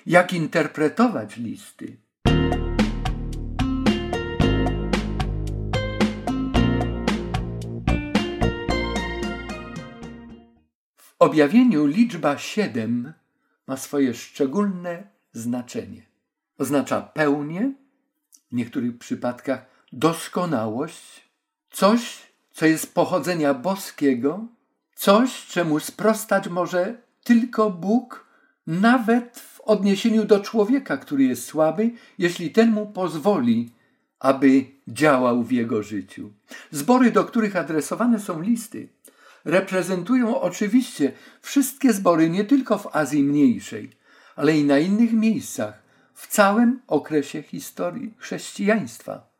[0.06, 1.96] Jak interpretować listy?
[10.96, 13.12] W objawieniu liczba siedem
[13.66, 16.02] ma swoje szczególne znaczenie.
[16.58, 17.72] Oznacza pełnię,
[18.52, 21.30] w niektórych przypadkach doskonałość,
[21.70, 22.18] coś,
[22.52, 24.46] co jest pochodzenia boskiego,
[24.94, 28.30] coś, czemu sprostać może tylko Bóg,
[28.66, 33.70] nawet w odniesieniu do człowieka, który jest słaby, jeśli ten mu pozwoli,
[34.18, 36.32] aby działał w jego życiu.
[36.70, 38.88] Zbory, do których adresowane są listy,
[39.44, 43.90] reprezentują oczywiście wszystkie zbory nie tylko w Azji Mniejszej,
[44.40, 45.82] ale i na innych miejscach
[46.14, 49.30] w całym okresie historii chrześcijaństwa.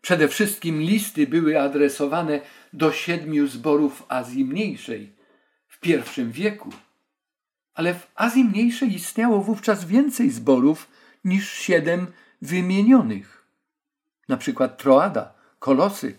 [0.00, 2.40] Przede wszystkim listy były adresowane
[2.72, 5.12] do siedmiu zborów Azji Mniejszej
[5.68, 6.70] w pierwszym wieku.
[7.74, 10.88] Ale w Azji Mniejszej istniało wówczas więcej zborów
[11.24, 12.06] niż siedem
[12.42, 13.46] wymienionych.
[14.28, 16.18] Na przykład Troada, Kolosy.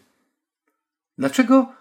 [1.17, 1.73] Dlaczego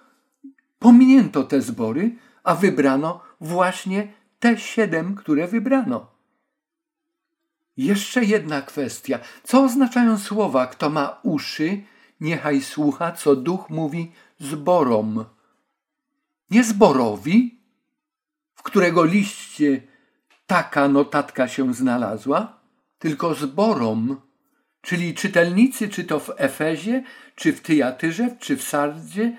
[0.79, 2.11] pominięto te zbory,
[2.45, 6.17] a wybrano właśnie te siedem, które wybrano?
[7.77, 9.19] Jeszcze jedna kwestia.
[9.43, 11.83] Co oznaczają słowa, kto ma uszy,
[12.21, 15.25] niechaj słucha, co duch mówi zborom.
[16.51, 17.61] Nie zborowi,
[18.55, 19.83] w którego liście
[20.47, 22.61] taka notatka się znalazła,
[22.99, 24.21] tylko zborom,
[24.81, 27.03] czyli czytelnicy, czy to w Efezie,
[27.35, 29.37] czy w Tyjatyrze, czy w Sardzie,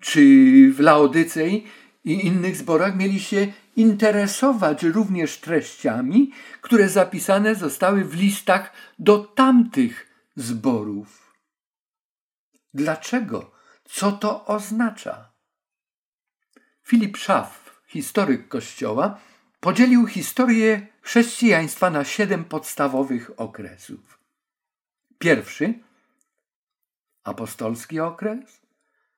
[0.00, 0.20] czy
[0.72, 1.66] w Laodycei
[2.04, 10.06] i innych zborach mieli się interesować również treściami, które zapisane zostały w listach do tamtych
[10.36, 11.34] zborów.
[12.74, 13.50] Dlaczego?
[13.84, 15.32] Co to oznacza?
[16.82, 19.20] Filip Schaff, historyk Kościoła,
[19.60, 24.18] podzielił historię chrześcijaństwa na siedem podstawowych okresów.
[25.18, 25.74] Pierwszy
[27.24, 28.63] apostolski okres,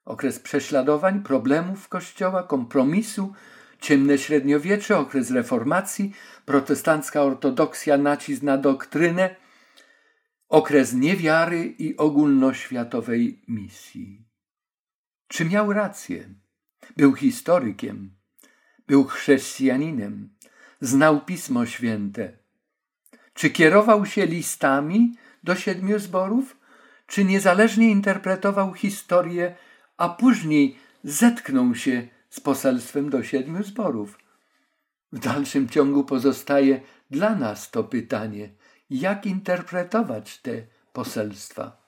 [0.06, 3.32] okres prześladowań, problemów Kościoła, kompromisu,
[3.80, 6.12] ciemne średniowiecze, okres reformacji,
[6.44, 9.34] protestancka ortodoksja, nacisk na doktrynę,
[10.48, 14.24] okres niewiary i ogólnoświatowej misji.
[15.28, 16.28] Czy miał rację?
[16.96, 18.10] Był historykiem,
[18.86, 20.30] był chrześcijaninem,
[20.80, 22.38] znał Pismo Święte.
[23.34, 26.56] Czy kierował się listami do siedmiu zborów,
[27.06, 29.56] czy niezależnie interpretował historię,
[29.96, 34.18] a później zetknął się z poselstwem do siedmiu zborów?
[35.12, 36.80] W dalszym ciągu pozostaje
[37.10, 38.48] dla nas to pytanie,
[38.90, 41.86] jak interpretować te poselstwa.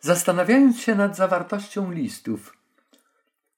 [0.00, 2.56] Zastanawiając się nad zawartością listów,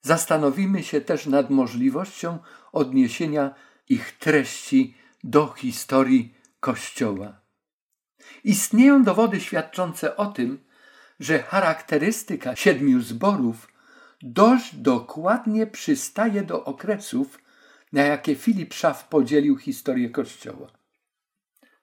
[0.03, 2.39] zastanowimy się też nad możliwością
[2.73, 3.55] odniesienia
[3.89, 4.95] ich treści
[5.25, 7.41] do historii Kościoła.
[8.45, 10.64] Istnieją dowody świadczące o tym,
[11.21, 13.69] że charakterystyka siedmiu zborów
[14.23, 17.39] dość dokładnie przystaje do okresów,
[17.93, 20.69] na jakie Filip Szaf podzielił historię Kościoła.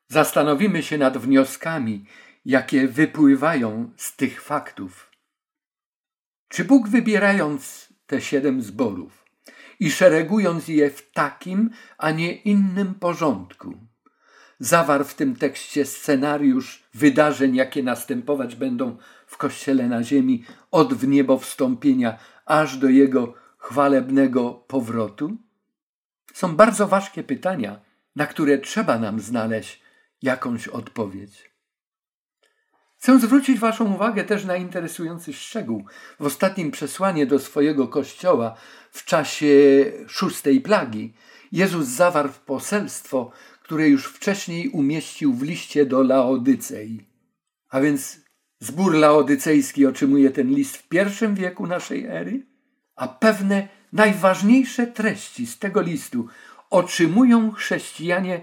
[0.07, 2.05] Zastanowimy się nad wnioskami,
[2.45, 5.11] jakie wypływają z tych faktów.
[6.47, 9.25] Czy Bóg wybierając te siedem zborów
[9.79, 13.77] i szeregując je w takim, a nie innym porządku,
[14.59, 18.97] zawarł w tym tekście scenariusz wydarzeń, jakie następować będą
[19.41, 25.37] Kościele na ziemi od wniebowstąpienia aż do jego chwalebnego powrotu?
[26.33, 27.79] Są bardzo ważkie pytania,
[28.15, 29.81] na które trzeba nam znaleźć
[30.21, 31.51] jakąś odpowiedź.
[32.97, 35.85] Chcę zwrócić Waszą uwagę też na interesujący szczegół.
[36.19, 38.55] W ostatnim przesłaniu do swojego kościoła
[38.91, 39.55] w czasie
[40.07, 41.13] szóstej plagi
[41.51, 43.31] Jezus zawarł poselstwo,
[43.63, 47.07] które już wcześniej umieścił w liście do Laodycei.
[47.69, 48.20] A więc
[48.61, 52.45] zbór laodycejski otrzymuje ten list w pierwszym wieku naszej ery,
[52.95, 56.27] a pewne najważniejsze treści z tego listu
[56.69, 58.41] otrzymują chrześcijanie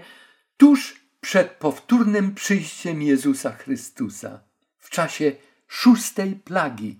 [0.57, 4.39] tuż przed powtórnym przyjściem Jezusa Chrystusa
[4.77, 5.31] w czasie
[5.67, 6.99] szóstej plagi.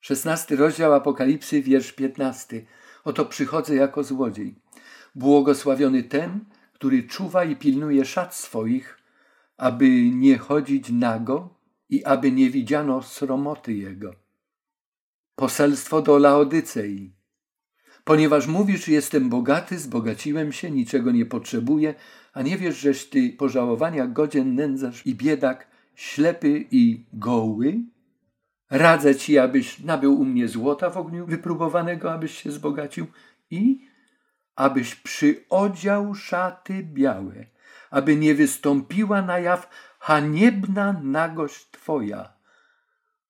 [0.00, 2.66] Szesnasty rozdział Apokalipsy, wiersz piętnasty.
[3.04, 4.54] Oto przychodzę jako złodziej.
[5.14, 8.98] Błogosławiony ten, który czuwa i pilnuje szat swoich,
[9.56, 11.55] aby nie chodzić nago
[11.88, 14.14] i aby nie widziano sromoty jego.
[15.34, 17.12] Poselstwo do Laodycei.
[18.04, 21.94] Ponieważ mówisz, jestem bogaty, zbogaciłem się, niczego nie potrzebuję,
[22.32, 27.80] a nie wiesz, żeś ty pożałowania godzien nędzarz i biedak, ślepy i goły?
[28.70, 33.06] Radzę ci, abyś nabył u mnie złota w ogniu wypróbowanego, abyś się zbogacił
[33.50, 33.88] i
[34.56, 37.46] abyś przyodział szaty białe,
[37.90, 39.70] aby nie wystąpiła na jaw
[40.06, 42.32] haniebna nagość twoja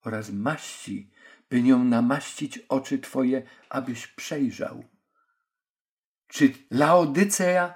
[0.04, 1.10] oraz maści,
[1.50, 4.84] by nią namaścić oczy twoje, abyś przejrzał.
[6.28, 7.74] Czy Laodycea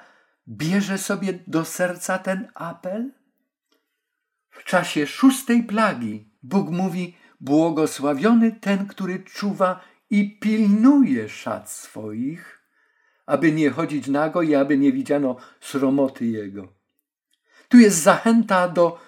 [0.49, 3.13] bierze sobie do serca ten apel?
[4.51, 9.81] W czasie szóstej plagi Bóg mówi: Błogosławiony ten, który czuwa
[10.11, 12.63] i pilnuje szat swoich,
[13.27, 16.80] aby nie chodzić nago i aby nie widziano sromoty jego.
[17.71, 18.99] Tu jest zachęta do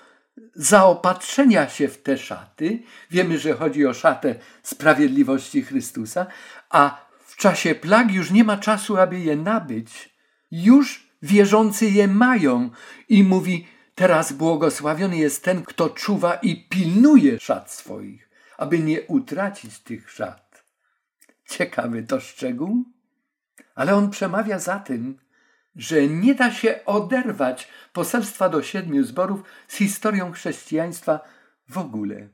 [0.55, 2.83] zaopatrzenia się w te szaty.
[3.11, 6.27] Wiemy, że chodzi o szatę sprawiedliwości Chrystusa,
[6.71, 10.11] a w czasie plag już nie ma czasu, aby je nabyć.
[10.51, 12.71] Już wierzący je mają
[13.09, 19.79] i mówi: Teraz błogosławiony jest ten, kto czuwa i pilnuje szat swoich, aby nie utracić
[19.79, 20.65] tych szat.
[21.49, 22.85] Ciekawy to szczegół,
[23.75, 25.19] ale on przemawia za tym,
[25.77, 31.21] że nie da się oderwać poselstwa do siedmiu zborów z historią chrześcijaństwa
[31.69, 32.29] w ogóle.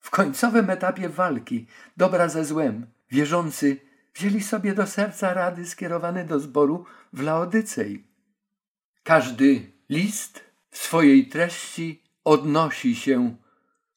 [0.00, 1.66] W końcowym etapie walki
[1.96, 3.80] dobra ze złem wierzący
[4.14, 8.04] wzięli sobie do serca rady skierowane do zboru w Laodycei.
[9.02, 13.36] Każdy list w swojej treści odnosi się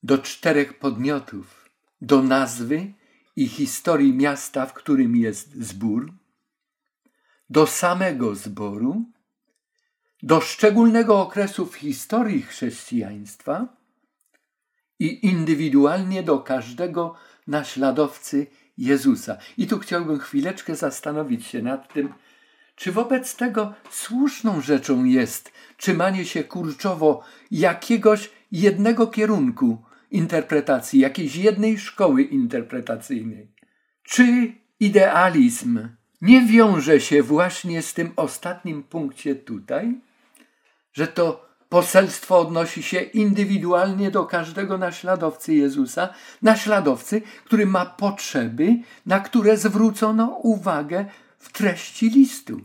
[0.03, 1.69] do czterech podmiotów:
[2.01, 2.93] do nazwy
[3.35, 6.13] i historii miasta, w którym jest zbór,
[7.49, 9.05] do samego zboru,
[10.23, 13.67] do szczególnego okresu w historii chrześcijaństwa
[14.99, 17.15] i indywidualnie do każdego
[17.47, 19.37] naśladowcy Jezusa.
[19.57, 22.13] I tu chciałbym chwileczkę zastanowić się nad tym,
[22.75, 31.77] czy wobec tego słuszną rzeczą jest trzymanie się kurczowo jakiegoś jednego kierunku interpretacji, jakiejś jednej
[31.77, 33.51] szkoły interpretacyjnej?
[34.03, 35.89] Czy idealizm
[36.21, 39.95] nie wiąże się właśnie z tym ostatnim punkcie tutaj,
[40.93, 46.09] że to poselstwo odnosi się indywidualnie do każdego naśladowcy Jezusa,
[46.41, 51.05] naśladowcy, który ma potrzeby, na które zwrócono uwagę
[51.39, 52.61] w treści listu.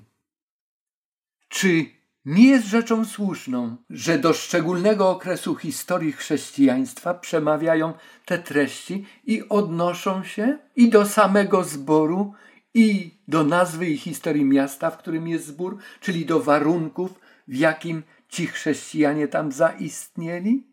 [1.49, 1.87] Czy
[2.25, 7.93] nie jest rzeczą słuszną, że do szczególnego okresu historii chrześcijaństwa przemawiają
[8.25, 12.35] te treści i odnoszą się i do samego zboru,
[12.75, 18.03] i do nazwy i historii miasta, w którym jest zbór, czyli do warunków, w jakim
[18.29, 20.67] ci chrześcijanie tam zaistnieli?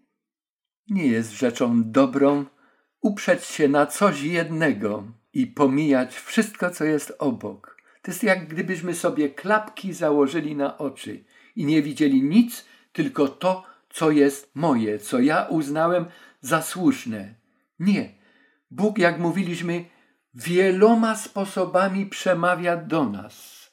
[0.90, 2.46] Nie jest rzeczą dobrą
[3.02, 5.04] uprzeć się na coś jednego
[5.34, 7.78] i pomijać wszystko, co jest obok.
[8.02, 11.24] To jest jak gdybyśmy sobie klapki założyli na oczy
[11.56, 16.06] i nie widzieli nic, tylko to, co jest moje, co ja uznałem
[16.42, 17.36] za słuszne.
[17.80, 18.18] Nie.
[18.72, 19.86] Bóg, jak mówiliśmy,
[20.38, 23.68] wieloma sposobami przemawia do nas.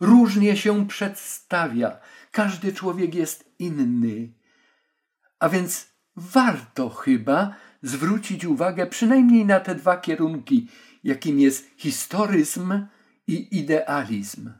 [0.00, 1.98] Różnie się przedstawia.
[2.30, 4.32] Każdy człowiek jest inny.
[5.38, 10.68] A więc warto chyba zwrócić uwagę przynajmniej na te dwa kierunki,
[11.04, 12.86] jakim jest historyzm
[13.26, 14.50] i idealizm.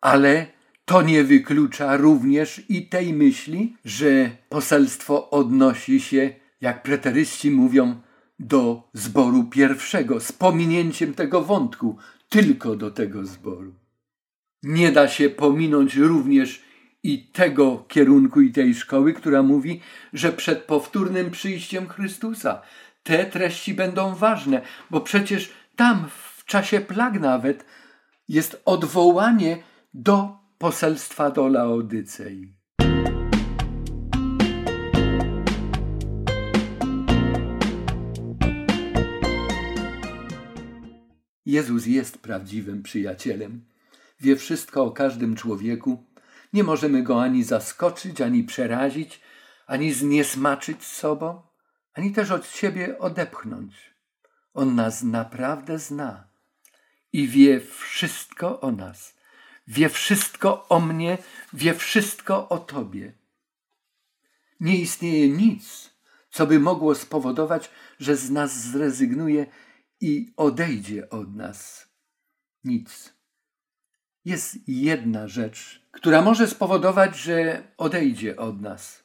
[0.00, 0.46] Ale
[0.84, 8.00] to nie wyklucza również i tej myśli, że poselstwo odnosi się, jak preteryści mówią,
[8.38, 11.96] do zboru pierwszego, z pominięciem tego wątku,
[12.28, 13.74] tylko do tego zboru.
[14.62, 16.62] Nie da się pominąć również
[17.02, 19.80] i tego kierunku i tej szkoły, która mówi,
[20.12, 22.62] że przed powtórnym przyjściem Chrystusa
[23.02, 26.08] te treści będą ważne, bo przecież tam
[26.38, 27.64] w czasie plag nawet
[28.28, 29.62] jest odwołanie
[29.94, 32.57] do poselstwa do Laodycei.
[41.48, 43.64] Jezus jest prawdziwym przyjacielem.
[44.20, 46.04] Wie wszystko o każdym człowieku.
[46.52, 49.20] Nie możemy go ani zaskoczyć, ani przerazić,
[49.66, 51.42] ani zniesmaczyć sobą,
[51.94, 53.74] ani też od siebie odepchnąć.
[54.54, 56.24] On nas naprawdę zna
[57.12, 59.14] i wie wszystko o nas.
[59.68, 61.18] Wie wszystko o mnie,
[61.52, 63.12] wie wszystko o Tobie.
[64.60, 65.90] Nie istnieje nic,
[66.30, 67.70] co by mogło spowodować,
[68.00, 69.46] że z nas zrezygnuje
[70.00, 71.88] i odejdzie od nas.
[72.64, 73.14] Nic.
[74.24, 79.04] Jest jedna rzecz, która może spowodować, że odejdzie od nas.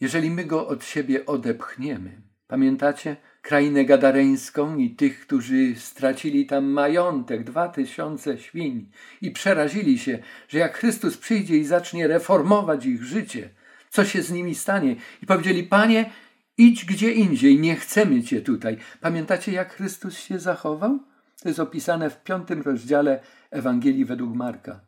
[0.00, 2.22] Jeżeli my go od siebie odepchniemy.
[2.46, 3.16] Pamiętacie?
[3.42, 8.90] krainę gadareńską i tych, którzy stracili tam majątek, dwa tysiące świń
[9.20, 10.18] i przerazili się,
[10.48, 13.50] że jak Chrystus przyjdzie i zacznie reformować ich życie,
[13.90, 14.96] co się z nimi stanie?
[15.22, 16.10] I powiedzieli, Panie,
[16.58, 18.76] idź gdzie indziej, nie chcemy Cię tutaj.
[19.00, 20.98] Pamiętacie, jak Chrystus się zachował?
[21.42, 23.20] To jest opisane w piątym rozdziale
[23.50, 24.80] Ewangelii według Marka.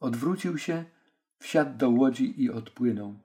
[0.00, 0.84] Odwrócił się,
[1.38, 3.18] wsiadł do łodzi i odpłynął.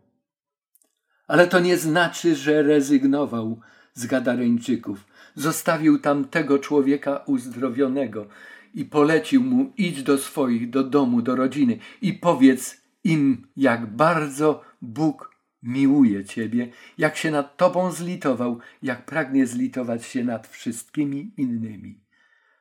[1.27, 3.59] Ale to nie znaczy, że rezygnował
[3.93, 5.07] z Gadareńczyków.
[5.35, 8.27] Zostawił tam tego człowieka uzdrowionego
[8.73, 14.61] i polecił mu: idź do swoich, do domu, do rodziny i powiedz im, jak bardzo
[14.81, 15.34] Bóg
[15.65, 22.03] miłuje Ciebie, jak się nad Tobą zlitował, jak pragnie zlitować się nad wszystkimi innymi.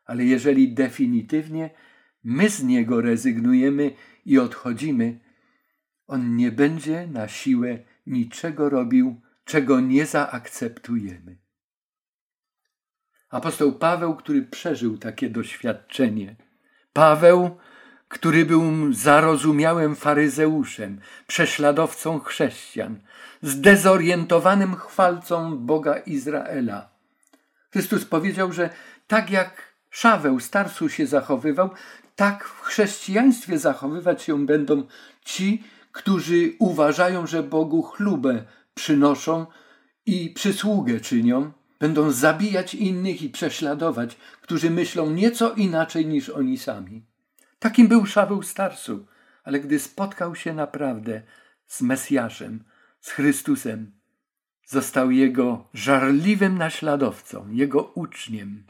[0.05, 1.70] Ale jeżeli definitywnie
[2.24, 3.90] my z Niego rezygnujemy
[4.26, 5.20] i odchodzimy,
[6.06, 11.39] On nie będzie na siłę niczego robił, czego nie zaakceptujemy.
[13.31, 16.36] Apostoł Paweł, który przeżył takie doświadczenie,
[16.93, 17.56] Paweł,
[18.14, 23.00] który był zarozumiałym faryzeuszem, prześladowcą chrześcijan,
[23.42, 26.88] zdezorientowanym chwalcą Boga Izraela.
[27.72, 28.70] Chrystus powiedział, że
[29.06, 31.70] tak jak Szaweł starsu się zachowywał,
[32.16, 34.86] tak w chrześcijaństwie zachowywać się będą
[35.24, 35.62] ci,
[35.92, 39.46] którzy uważają, że Bogu chlubę przynoszą
[40.06, 47.13] i przysługę czynią, będą zabijać innych i prześladować, którzy myślą nieco inaczej niż oni sami.
[47.64, 49.06] Takim był Szaweł Starsu,
[49.44, 51.22] ale gdy spotkał się naprawdę
[51.66, 52.64] z Mesjaszem,
[53.00, 53.92] z Chrystusem,
[54.66, 58.64] został jego żarliwym naśladowcą, jego uczniem.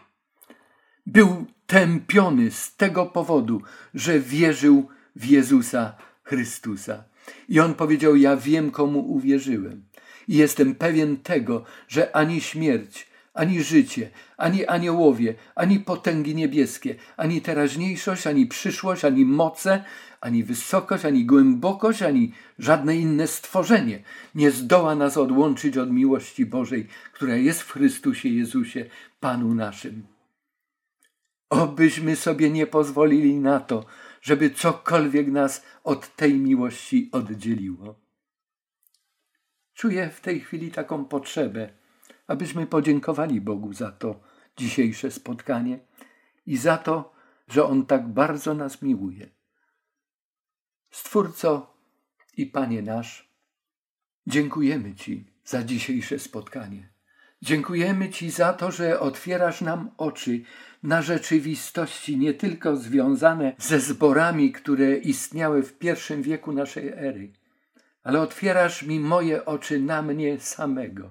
[1.06, 3.62] Był tępiony z tego powodu,
[3.94, 7.04] że wierzył w Jezusa Chrystusa.
[7.48, 9.84] I on powiedział: Ja wiem, komu uwierzyłem.
[10.28, 17.40] I jestem pewien tego, że ani śmierć, ani życie, ani aniołowie, ani potęgi niebieskie, ani
[17.40, 19.85] teraźniejszość, ani przyszłość, ani moce,
[20.20, 24.02] ani wysokość, ani głębokość, ani żadne inne stworzenie
[24.35, 28.85] nie zdoła nas odłączyć od miłości Bożej, która jest w Chrystusie Jezusie,
[29.20, 30.06] Panu naszym.
[31.51, 33.86] Obyśmy sobie nie pozwolili na to,
[34.23, 38.01] żeby cokolwiek nas od tej miłości oddzieliło.
[39.74, 41.84] Czuję w tej chwili taką potrzebę,
[42.26, 44.20] abyśmy podziękowali Bogu za to
[44.56, 45.78] dzisiejsze spotkanie
[46.46, 47.14] i za to,
[47.48, 49.30] że On tak bardzo nas miłuje.
[50.90, 51.74] Stwórco
[52.36, 53.28] i Panie nasz,
[54.26, 56.88] dziękujemy Ci za dzisiejsze spotkanie.
[57.42, 60.42] Dziękujemy Ci za to, że otwierasz nam oczy
[60.82, 67.32] na rzeczywistości nie tylko związane ze zborami, które istniały w pierwszym wieku naszej ery,
[68.02, 71.10] ale otwierasz mi moje oczy na mnie samego,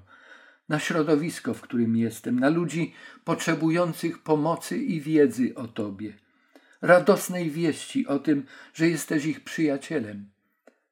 [0.70, 6.14] na środowisko, w którym jestem, na ludzi potrzebujących pomocy i wiedzy o Tobie,
[6.82, 10.30] radosnej wieści o tym, że jesteś ich przyjacielem,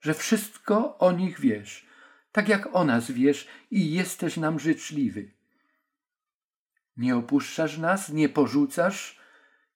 [0.02, 1.86] że wszystko o nich wiesz,
[2.32, 5.32] tak jak o nas wiesz i jesteś nam życzliwy.
[6.98, 9.22] Nie opuszczasz nas, nie porzucasz.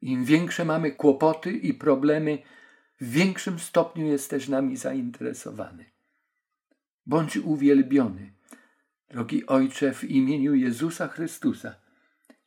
[0.01, 2.38] Im większe mamy kłopoty i problemy,
[3.01, 5.85] w większym stopniu jesteś nami zainteresowany.
[7.05, 8.35] Bądź uwielbiony,
[9.10, 11.76] drogi Ojcze, w imieniu Jezusa Chrystusa.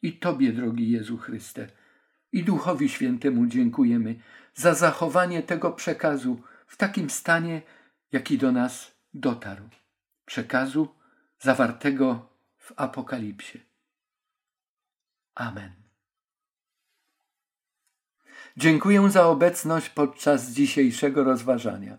[0.02, 1.68] I Tobie, drogi Jezu Chryste,
[2.32, 4.20] i Duchowi Świętemu dziękujemy
[4.54, 7.62] za zachowanie tego przekazu w takim stanie,
[8.12, 9.68] jaki do nas dotarł.
[10.24, 10.88] Przekazu
[11.40, 12.28] zawartego
[12.58, 13.60] w Apokalipsie.
[15.34, 15.72] Amen.
[18.56, 21.98] Dziękuję za obecność podczas dzisiejszego rozważania.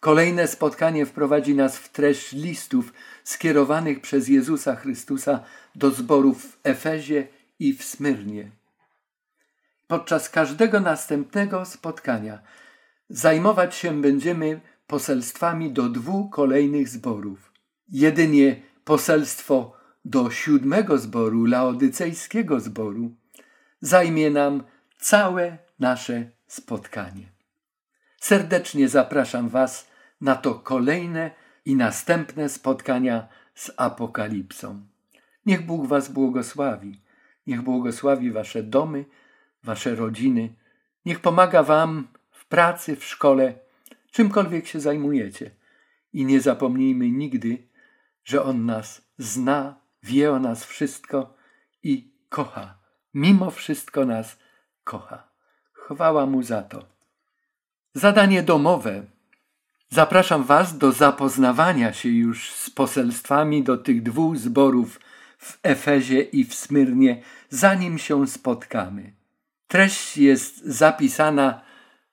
[0.00, 2.92] Kolejne spotkanie wprowadzi nas w treść listów
[3.24, 5.40] skierowanych przez Jezusa Chrystusa
[5.74, 7.26] do zborów w Efezie
[7.58, 8.50] i w Smyrnie.
[9.86, 12.38] Podczas każdego następnego spotkania
[13.08, 17.52] zajmować się będziemy poselstwami do dwóch kolejnych zborów.
[17.88, 23.14] Jedynie poselstwo do siódmego zboru, laodycejskiego zboru,
[23.80, 24.64] zajmie nam
[24.98, 27.32] całe nasze spotkanie.
[28.20, 29.86] Serdecznie zapraszam Was
[30.20, 31.30] na to kolejne
[31.64, 34.86] i następne spotkania z Apokalipsą.
[35.46, 37.00] Niech Bóg Was błogosławi,
[37.46, 39.04] niech błogosławi Wasze domy,
[39.64, 40.54] Wasze rodziny,
[41.04, 43.54] niech pomaga Wam w pracy, w szkole,
[44.10, 45.50] czymkolwiek się zajmujecie.
[46.12, 47.68] I nie zapomnijmy nigdy,
[48.24, 51.34] że On nas zna, wie o nas wszystko
[51.82, 52.78] i kocha.
[53.14, 54.38] Mimo wszystko nas
[54.84, 55.28] kocha.
[55.72, 56.84] Chwała Mu za to.
[57.94, 59.02] Zadanie domowe.
[59.92, 65.00] Zapraszam Was do zapoznawania się już z poselstwami do tych dwóch zborów
[65.38, 69.12] w Efezie i w Smyrnie, zanim się spotkamy.
[69.68, 71.60] Treść jest zapisana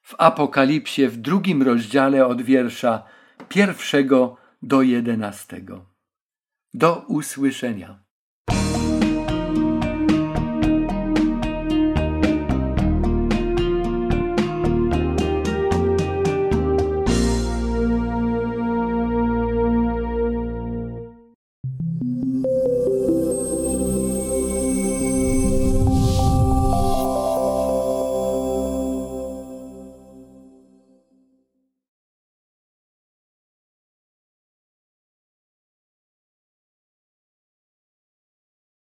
[0.01, 3.03] w Apokalipsie w drugim rozdziale od wiersza
[3.49, 5.85] pierwszego do jedenastego.
[6.73, 7.99] Do usłyszenia.